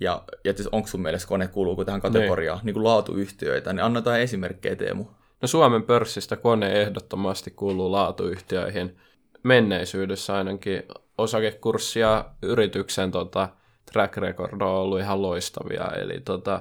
ja, 0.00 0.22
ja 0.44 0.54
onko 0.72 0.88
sun 0.88 1.02
mielestä 1.02 1.28
kone 1.28 1.48
kuuluuko 1.48 1.84
tähän 1.84 2.00
kategoriaan, 2.00 2.58
niin. 2.58 2.66
niin 2.66 2.74
kuin 2.74 2.84
laatuyhtiöitä, 2.84 3.72
niin 3.72 3.84
anna 3.84 3.98
jotain 3.98 4.22
esimerkkejä 4.22 4.76
Teemu. 4.76 5.04
No 5.42 5.48
Suomen 5.48 5.82
pörssistä 5.82 6.36
kone 6.36 6.82
ehdottomasti 6.82 7.50
kuuluu 7.50 7.92
laatuyhtiöihin. 7.92 8.96
Menneisyydessä 9.42 10.34
ainakin 10.34 10.82
osakekurssi 11.18 12.00
ja 12.00 12.30
yrityksen 12.42 13.10
tota, 13.10 13.48
track 13.92 14.16
record 14.16 14.60
on 14.60 14.68
ollut 14.68 15.00
ihan 15.00 15.22
loistavia. 15.22 15.84
Eli 15.84 16.20
tota, 16.20 16.60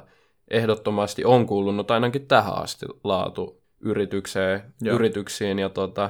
ehdottomasti 0.52 1.26
on 1.26 1.46
kuulunut 1.46 1.92
ainakin 1.92 2.28
tähän 2.28 2.56
asti 2.56 2.86
laatu 3.04 3.64
yritykseen, 3.80 4.74
Joo. 4.82 4.96
yrityksiin 4.96 5.60
ja 5.60 5.70
tota, 5.70 6.10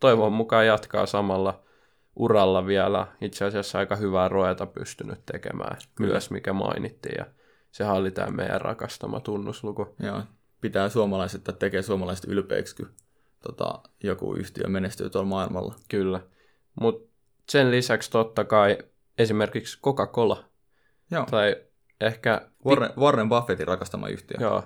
toivon 0.00 0.32
mukaan 0.32 0.66
jatkaa 0.66 1.06
samalla 1.06 1.62
uralla 2.16 2.66
vielä. 2.66 3.06
Itse 3.20 3.44
asiassa 3.44 3.78
aika 3.78 3.96
hyvää 3.96 4.28
roeta 4.28 4.66
pystynyt 4.66 5.26
tekemään 5.26 5.76
Kyllä. 5.94 6.12
myös, 6.12 6.30
mikä 6.30 6.52
mainittiin. 6.52 7.14
Ja 7.18 7.26
sehän 7.70 7.96
oli 7.96 8.10
tämä 8.10 8.30
meidän 8.30 8.60
rakastama 8.60 9.20
tunnusluku. 9.20 9.94
Joo, 10.02 10.22
pitää 10.60 10.88
suomalaiset 10.88 11.44
tai 11.44 11.54
tekee 11.58 11.82
suomalaiset 11.82 12.24
ylpeiksi, 12.24 12.76
kun 12.76 12.88
tota, 13.42 13.78
joku 14.02 14.34
yhtiö 14.34 14.68
menestyy 14.68 15.10
tuolla 15.10 15.28
maailmalla. 15.28 15.74
Kyllä. 15.88 16.20
Mutta 16.80 17.12
sen 17.48 17.70
lisäksi 17.70 18.10
totta 18.10 18.44
kai 18.44 18.78
esimerkiksi 19.18 19.78
Coca-Cola 19.80 20.44
Joo, 21.10 21.26
tai 21.30 21.56
ehkä... 22.00 22.48
Warren, 22.66 22.90
Warren 22.98 23.28
Buffettin 23.28 23.66
rakastama 23.66 24.08
yhtiö. 24.08 24.36
Joo. 24.40 24.64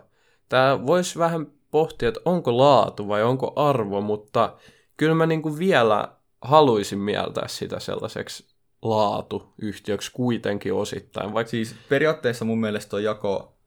Tämä 0.49 0.87
voisi 0.87 1.19
vähän 1.19 1.47
pohtia, 1.71 2.09
että 2.09 2.21
onko 2.25 2.59
laatu 2.59 3.09
vai 3.09 3.23
onko 3.23 3.53
arvo, 3.57 4.01
mutta 4.01 4.57
kyllä 5.01 5.15
mä 5.15 5.27
niinku 5.27 5.59
vielä 5.59 6.09
haluaisin 6.43 6.99
mieltää 6.99 7.49
sitä 7.49 7.81
sellaiseksi 7.81 8.47
laatuyhtiöksi 8.83 10.13
kuitenkin 10.13 10.75
osittain. 10.75 11.35
Vaikka 11.35 11.51
Siis 11.51 11.75
periaatteessa 11.89 12.45
mun 12.45 12.61
mielestä 12.61 12.91
tuo 12.91 12.99
jako 12.99 13.59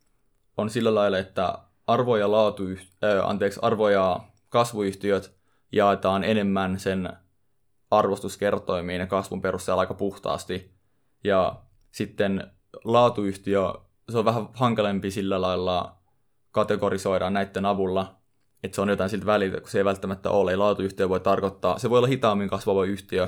on 0.57 0.69
sillä 0.69 0.95
lailla, 0.95 1.17
että 1.17 1.57
arvo- 1.87 2.17
ja, 2.17 2.31
laatu, 2.31 2.63
äh, 3.03 3.29
anteeksi, 3.29 3.59
arvo- 3.63 3.89
ja 3.89 4.19
kasvuyhtiöt 4.49 5.35
jaetaan 5.71 6.23
enemmän 6.23 6.79
sen 6.79 7.09
arvostuskertoimiin 7.91 8.99
ja 8.99 9.07
kasvun 9.07 9.41
perusteella 9.41 9.79
aika 9.79 9.93
puhtaasti. 9.93 10.71
Ja 11.23 11.55
sitten 11.91 12.51
laatuyhtiö, 12.83 13.73
se 14.11 14.17
on 14.17 14.25
vähän 14.25 14.49
hankalempi 14.53 15.11
sillä 15.11 15.41
lailla 15.41 15.95
kategorisoida 16.51 17.29
näiden 17.29 17.65
avulla, 17.65 18.15
että 18.63 18.75
se 18.75 18.81
on 18.81 18.89
jotain 18.89 19.09
siltä 19.09 19.25
väliltä, 19.25 19.59
kun 19.59 19.69
se 19.69 19.77
ei 19.77 19.85
välttämättä 19.85 20.29
ole. 20.29 20.51
Ja 20.51 20.59
laatuyhtiö 20.59 21.09
voi 21.09 21.19
tarkoittaa, 21.19 21.79
se 21.79 21.89
voi 21.89 21.97
olla 21.97 22.07
hitaammin 22.07 22.49
kasvava 22.49 22.85
yhtiö, 22.85 23.27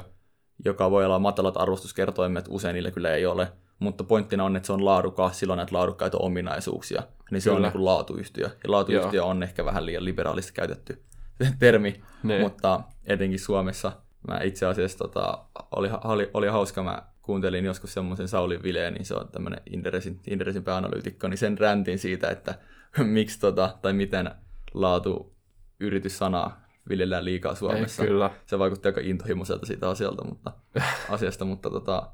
joka 0.66 0.92
voi 0.92 1.06
olla 1.06 1.20
matalat 1.20 1.58
arvostuskertoimet, 1.58 2.46
usein 2.50 2.74
niillä 2.74 2.92
kyllä 2.92 3.14
ei 3.14 3.26
ole, 3.26 3.52
mutta 3.80 4.04
pointtina 4.04 4.44
on, 4.44 4.56
että 4.56 4.68
se 4.68 4.74
on 4.74 4.86
laadukas, 4.86 5.40
silloin 5.40 5.58
näitä 5.58 5.76
laadukkaita 5.76 6.18
ominaisuuksia, 6.18 7.04
niin 7.32 7.42
se 7.42 7.50
Kyllä. 7.50 7.58
on 7.58 7.62
niin 7.64 7.72
kuin 7.72 7.86
laatuyhtiö. 7.86 8.46
Ja 8.46 8.72
laatuyhtiö 8.72 9.24
on 9.24 9.44
ehkä 9.44 9.66
vähän 9.66 9.86
liian 9.86 10.06
liberaalisti 10.06 10.54
käytetty 10.54 11.04
termi, 11.60 12.02
Niin. 12.24 12.42
mutta 12.42 12.82
etenkin 13.06 13.40
Suomessa 13.40 13.92
mä 14.28 14.40
itse 14.44 14.66
asiassa 14.66 14.98
tota, 14.98 15.46
oli, 15.72 15.90
oli, 16.04 16.30
oli 16.34 16.48
hauska, 16.48 16.84
mä 16.84 17.04
kuuntelin 17.22 17.66
joskus 17.66 17.94
semmoisen 17.94 18.28
Sauli 18.28 18.64
Vileen, 18.64 18.94
niin 18.94 19.06
se 19.06 19.16
on 19.16 19.28
tämmöinen 19.28 19.62
Inderesin, 19.72 20.20
Inderesin 20.28 20.64
pääanalyytikko, 20.64 21.28
niin 21.28 21.38
sen 21.38 21.58
räntin 21.58 22.00
siitä, 22.00 22.30
että 22.30 22.56
miksi 23.04 23.40
tota, 23.40 23.78
tai 23.82 23.94
miten 23.94 24.32
laatu 24.82 25.36
yrityssanaa 25.80 26.62
viljellään 26.90 27.26
liikaa 27.26 27.56
Suomessa 27.56 28.04
Ei, 28.04 28.10
kyllä. 28.10 28.32
se 28.46 28.60
vaikutti 28.60 28.88
aika 28.88 29.02
intohimoiselta 29.04 29.66
siitä 29.66 29.90
asialta, 29.90 30.24
mutta, 30.26 30.52
asiasta, 31.10 31.46
mutta 31.46 31.70
tota, 31.70 32.10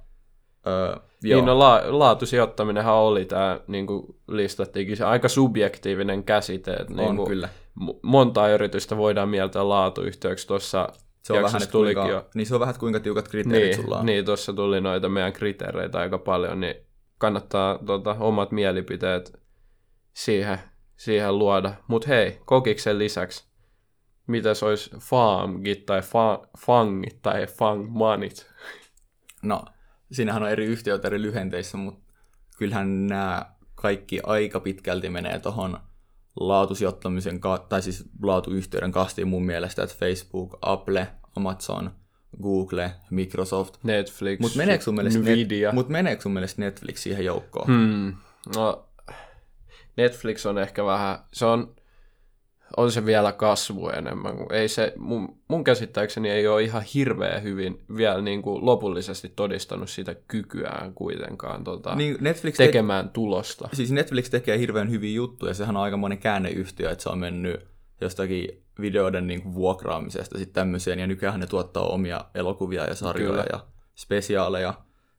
öö, 0.67 0.95
joo, 1.23 1.39
Niin, 1.39 1.45
no 1.45 1.59
la- 1.59 1.81
laatusijoittaminenhan 1.99 2.95
oli 2.95 3.25
tämä, 3.25 3.59
niin 3.67 3.87
kuin 3.87 4.15
listattiinkin, 4.27 4.97
se 4.97 5.05
aika 5.05 5.29
subjektiivinen 5.29 6.23
käsite. 6.23 6.73
Että 6.73 6.93
niin 6.93 7.15
kuin, 7.15 7.27
kyllä. 7.27 7.49
montaa 8.03 8.49
yritystä 8.49 8.97
voidaan 8.97 9.29
mieltää 9.29 9.69
laatuyhtiöksi. 9.69 10.47
Tuossa 10.47 10.89
Se 11.23 11.33
on, 11.33 11.43
vähän, 11.43 11.61
kuinka, 11.71 12.07
jo. 12.07 12.25
niin 12.35 12.45
se 12.47 12.53
on 12.53 12.59
vähän, 12.59 12.75
kuinka 12.79 12.99
tiukat 12.99 13.27
kriteerit 13.27 13.63
Niin, 13.63 13.75
sulla 13.83 13.99
on. 13.99 14.05
niin 14.05 14.25
tuossa 14.25 14.53
tuli 14.53 14.81
noita 14.81 15.09
meidän 15.09 15.33
kriteereitä 15.33 15.99
aika 15.99 16.17
paljon, 16.17 16.59
niin 16.59 16.75
kannattaa 17.17 17.79
tota, 17.85 18.15
omat 18.19 18.51
mielipiteet 18.51 19.41
siihen, 20.13 20.59
siihen 21.01 21.39
luoda. 21.39 21.73
Mutta 21.87 22.07
hei, 22.07 22.41
kokiksen 22.45 22.99
lisäksi, 22.99 23.43
mitä 24.27 24.53
se 24.53 24.65
olisi 24.65 24.91
faamgit 24.99 25.85
tai 25.85 25.99
fa- 26.01 26.47
fangit 26.57 27.21
tai 27.21 27.47
fangmanit? 27.47 28.45
No, 29.43 29.65
siinähän 30.11 30.43
on 30.43 30.49
eri 30.49 30.65
yhtiöitä 30.65 31.07
eri 31.07 31.21
lyhenteissä, 31.21 31.77
mutta 31.77 32.13
kyllähän 32.57 33.07
nämä 33.07 33.45
kaikki 33.75 34.19
aika 34.23 34.59
pitkälti 34.59 35.09
menee 35.09 35.39
tuohon 35.39 35.77
laatusijoittamisen, 36.39 37.39
tai 37.69 37.81
siis 37.81 38.09
laatuyhtiöiden 38.21 38.91
kastiin 38.91 39.27
mun 39.27 39.45
mielestä, 39.45 39.83
että 39.83 39.95
Facebook, 39.99 40.57
Apple, 40.61 41.07
Amazon, 41.35 41.91
Google, 42.41 42.91
Microsoft. 43.09 43.77
Netflix, 43.83 44.39
Mutta 44.39 44.57
meneekö, 44.57 44.83
sun 44.83 44.95
mielestä 44.95 45.19
Nvidia. 45.19 45.69
Net- 45.71 45.73
mut 45.75 45.89
meneekö 45.89 46.21
sun 46.21 46.31
mielestä 46.31 46.61
Netflix 46.61 46.97
siihen 46.99 47.25
joukkoon? 47.25 47.67
Hmm. 47.67 48.13
No, 48.55 48.87
Netflix 49.97 50.45
on 50.45 50.57
ehkä 50.57 50.85
vähän, 50.85 51.19
se 51.33 51.45
on, 51.45 51.75
on 52.77 52.91
se 52.91 53.05
vielä 53.05 53.31
kasvu 53.31 53.89
enemmän. 53.89 54.35
Ei 54.51 54.67
se, 54.67 54.93
mun, 54.97 55.39
mun 55.47 55.63
käsittääkseni 55.63 56.29
ei 56.29 56.47
ole 56.47 56.63
ihan 56.63 56.81
hirveän 56.93 57.43
hyvin 57.43 57.83
vielä 57.97 58.21
niin 58.21 58.41
kuin 58.41 58.65
lopullisesti 58.65 59.33
todistanut 59.35 59.89
sitä 59.89 60.15
kykyään 60.27 60.93
kuitenkaan 60.93 61.63
tota, 61.63 61.95
Niin 61.95 62.17
Netflix 62.19 62.57
te- 62.57 62.65
tekemään 62.65 63.09
tulosta. 63.09 63.69
Siis 63.73 63.91
Netflix 63.91 64.29
tekee 64.29 64.57
hirveän 64.57 64.91
hyviä 64.91 65.15
juttuja, 65.15 65.53
sehän 65.53 65.77
on 65.77 65.83
aikamoinen 65.83 66.17
käänneyhtiö, 66.17 66.91
että 66.91 67.03
se 67.03 67.09
on 67.09 67.19
mennyt 67.19 67.67
jostakin 68.01 68.63
videoiden 68.81 69.27
niin 69.27 69.41
kuin 69.41 69.55
vuokraamisesta 69.55 70.37
sitten 70.37 70.53
tämmöiseen, 70.53 70.99
ja 70.99 71.07
nykyään 71.07 71.39
ne 71.39 71.47
tuottaa 71.47 71.83
omia 71.83 72.25
elokuvia 72.35 72.85
ja 72.85 72.95
sarjoja 72.95 73.31
Kyllä. 73.31 73.45
ja 73.51 73.65
spesiaaleja. 73.95 74.73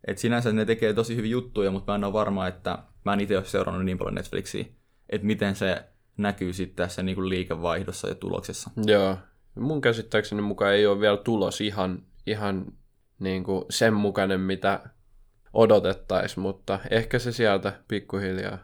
Et 0.07 0.19
sinänsä 0.19 0.53
ne 0.53 0.65
tekee 0.65 0.95
tosi 0.95 1.17
hyviä 1.17 1.31
juttuja, 1.31 1.71
mutta 1.71 1.93
mä 1.93 1.97
en 1.97 2.05
ole 2.05 2.13
varma, 2.13 2.47
että 2.47 2.79
mä 3.05 3.13
en 3.13 3.21
itse 3.21 3.37
ole 3.37 3.45
seurannut 3.45 3.85
niin 3.85 3.99
paljon 3.99 4.15
Netflixiä, 4.15 4.65
että 5.09 5.27
miten 5.27 5.57
se 5.57 5.85
näkyy 6.17 6.53
sitten 6.53 6.77
tässä 6.77 7.03
niin 7.03 7.15
kuin 7.15 7.29
liikevaihdossa 7.29 8.09
ja 8.09 8.15
tuloksessa. 8.15 8.71
Joo. 8.87 9.17
Mun 9.55 9.81
käsittääkseni 9.81 10.43
mukaan 10.43 10.75
ei 10.75 10.87
ole 10.87 11.01
vielä 11.01 11.17
tulos 11.17 11.61
ihan, 11.61 12.03
ihan 12.27 12.73
niin 13.19 13.45
kuin 13.45 13.65
sen 13.71 13.95
mukainen, 13.95 14.41
mitä 14.41 14.81
odotettaisiin, 15.53 16.43
mutta 16.43 16.79
ehkä 16.91 17.19
se 17.19 17.33
sieltä 17.33 17.73
pikkuhiljaa 17.89 18.59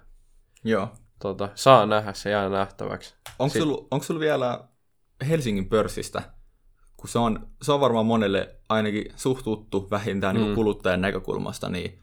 Joo. 0.64 0.88
tota, 1.22 1.48
saa 1.54 1.86
nähdä, 1.86 2.12
se 2.12 2.30
jää 2.30 2.48
nähtäväksi. 2.48 3.14
Onko 3.38 3.58
sulla, 3.58 3.86
onko 3.90 4.04
sulla 4.04 4.20
vielä 4.20 4.64
Helsingin 5.28 5.68
pörssistä, 5.68 6.22
kun 6.98 7.08
se 7.08 7.18
on, 7.18 7.46
se 7.62 7.72
on 7.72 7.80
varmaan 7.80 8.06
monelle 8.06 8.54
ainakin 8.68 9.12
suht 9.16 9.44
tuttu 9.44 9.88
vähintään 9.90 10.36
mm. 10.36 10.42
niin 10.42 10.54
kuluttajan 10.54 11.00
näkökulmasta, 11.00 11.68
niin 11.68 11.98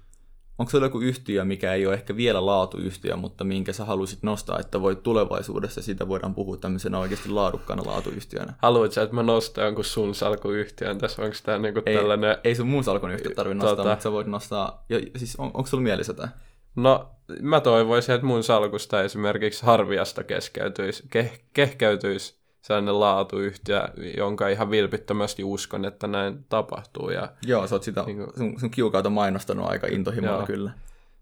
onko 0.59 0.69
sulla 0.69 0.85
joku 0.85 0.99
yhtiö, 0.99 1.45
mikä 1.45 1.73
ei 1.73 1.87
ole 1.87 1.93
ehkä 1.93 2.15
vielä 2.15 2.45
laatuyhtiö, 2.45 3.15
mutta 3.15 3.43
minkä 3.43 3.73
sä 3.73 3.85
haluaisit 3.85 4.23
nostaa, 4.23 4.59
että 4.59 4.81
voi 4.81 4.95
tulevaisuudessa 4.95 5.81
sitä 5.81 6.07
voidaan 6.07 6.35
puhua 6.35 6.57
tämmöisenä 6.57 6.99
oikeasti 6.99 7.29
laadukkaana 7.29 7.83
laatuyhtiönä? 7.85 8.53
Haluatko, 8.61 9.01
että 9.01 9.15
mä 9.15 9.23
nostan 9.23 9.65
jonkun 9.65 9.83
sun 9.83 10.15
salkuyhtiön 10.15 10.97
tässä? 10.97 11.21
Onko 11.21 11.35
tämä 11.43 11.57
niinku 11.57 11.81
Ei, 11.85 11.95
tällainen... 11.95 12.37
ei 12.43 12.55
sun 12.55 12.67
muun 12.67 12.83
salkun 12.83 13.11
yhtiö 13.11 13.35
tarvitse 13.35 13.65
nostaa, 13.65 13.85
Tota- 13.85 13.89
mutta 13.89 14.03
sä 14.03 14.11
voit 14.11 14.27
nostaa, 14.27 14.85
jo, 14.89 14.99
siis 15.17 15.35
on, 15.35 15.45
onko 15.45 15.65
sulla 15.65 15.83
mielessä 15.83 16.11
jotain? 16.11 16.29
No, 16.75 17.09
mä 17.41 17.61
toivoisin, 17.61 18.15
että 18.15 18.27
mun 18.27 18.43
salkusta 18.43 19.03
esimerkiksi 19.03 19.65
Harviasta 19.65 20.23
keskeytyisi, 20.23 21.03
ke, 21.09 21.31
kehkeytyisi 21.53 22.44
sellainen 22.65 22.99
laatuyhtiö, 22.99 23.81
jonka 24.17 24.47
ihan 24.47 24.71
vilpittömästi 24.71 25.43
uskon, 25.43 25.85
että 25.85 26.07
näin 26.07 26.45
tapahtuu. 26.49 27.09
Ja, 27.09 27.31
Joo, 27.45 27.67
sä 27.67 27.75
oot 27.75 27.83
sitä 27.83 28.03
Niin 28.03 28.17
kuin- 28.17 28.37
sun, 28.37 28.59
sun 28.59 28.71
kiukaita 28.71 29.09
mainostanut 29.09 29.69
aika 29.69 29.87
intohimolla 29.87 30.37
Joo. 30.37 30.45
kyllä. 30.45 30.71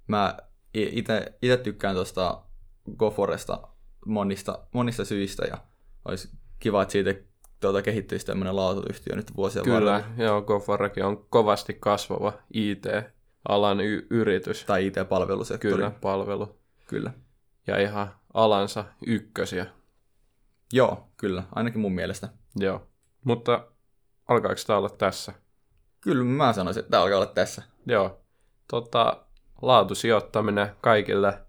Mä 0.08 0.38
itse 0.74 1.58
tykkään 1.64 1.96
tuosta 1.96 2.42
Goforesta 2.98 3.60
monista, 4.06 4.60
monista 4.74 5.06
syistä 5.06 5.46
ja 5.46 5.58
olisi 6.06 6.30
kiva, 6.60 6.82
että 6.82 6.92
siitä 6.92 7.16
tuota, 7.60 7.82
kehittyisi 7.82 8.26
tämmöinen 8.26 8.56
laatuyhtiö 8.56 9.16
nyt 9.16 9.36
vuosien 9.36 9.66
kyllä, 9.66 9.92
varrella. 9.92 10.24
joo, 10.24 10.42
Goforakin 10.42 11.06
on 11.06 11.26
kovasti 11.30 11.78
kasvava 11.80 12.34
IT-alan 12.54 13.82
y- 13.82 14.08
yritys. 14.10 14.64
Tai 14.66 14.88
IT-palvelusektori. 14.88 15.74
Kyllä, 15.74 15.92
palvelu. 16.02 16.58
Kyllä. 16.88 17.14
Ja 17.68 17.80
ihan 17.80 18.08
alansa 18.34 18.86
ykkösiä. 19.08 19.66
Joo, 20.74 21.08
kyllä. 21.18 21.44
Ainakin 21.56 21.82
mun 21.82 21.96
mielestä. 21.96 22.30
Joo. 22.56 22.88
Mutta 23.24 23.68
alkaako 24.28 24.56
tämä 24.68 24.80
olla 24.80 24.90
tässä? 24.90 25.34
Kyllä 26.02 26.24
mä 26.24 26.54
sanoisin, 26.54 26.80
että 26.80 26.92
tämä 26.92 27.04
alkaa 27.04 27.18
olla 27.18 27.26
tässä. 27.28 27.64
Joo. 27.86 28.20
Tota, 28.68 29.26
laatusijoittaminen 29.62 30.68
kaikille 30.82 31.40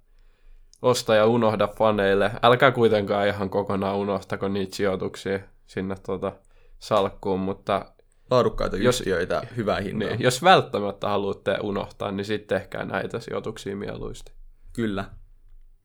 osta 0.83 1.15
ja 1.15 1.27
unohda 1.27 1.69
faneille. 1.69 2.31
Älkää 2.43 2.71
kuitenkaan 2.71 3.29
ihan 3.29 3.51
kokonaan 3.51 3.97
unohtako 3.97 4.49
niitä 4.49 4.77
sijoituksia 4.77 5.39
sinne 5.67 5.95
tota 6.07 6.33
salkkuun, 6.79 7.41
mutta 7.41 7.87
Laadukkaita 8.31 8.77
Jos- 8.77 9.01
yhtiöitä, 9.01 9.43
hyvää 9.57 9.81
hintaa. 9.81 10.09
niin, 10.09 10.21
jos 10.23 10.43
välttämättä 10.43 11.09
haluatte 11.09 11.59
unohtaa, 11.63 12.11
niin 12.11 12.25
sitten 12.25 12.59
tehkää 12.59 12.85
näitä 12.85 13.21
sijoituksia 13.21 13.77
mieluusti. 13.77 14.33
Kyllä. 14.73 15.05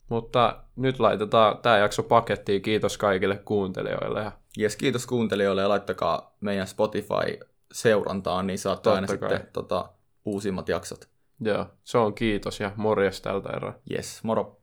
Mutta 0.10 0.64
nyt 0.76 1.00
laitetaan 1.00 1.58
tämä 1.58 1.78
jakso 1.78 2.04
pakettiin. 2.04 2.62
Kiitos 2.62 2.98
kaikille 2.98 3.38
kuuntelijoille. 3.38 4.20
Ja 4.20 4.32
Jes, 4.58 4.76
kiitos 4.76 5.06
kuuntelijoille 5.06 5.62
ja 5.62 5.70
laittakaa 5.70 6.36
meidän 6.42 6.68
Spotify-seurantaan, 6.68 8.48
niin 8.48 8.60
saatte 8.60 8.90
aina 8.90 9.08
kai. 9.08 9.18
sitten 9.18 9.48
tota, 9.54 9.90
uusimmat 10.26 10.70
jaksot. 10.70 11.10
joo, 11.40 11.66
se 11.84 11.98
on 11.98 12.14
kiitos 12.14 12.60
ja 12.60 12.72
morjes 12.76 13.22
tältä 13.22 13.50
erää. 13.50 13.74
Jes, 13.90 14.24
moro. 14.24 14.59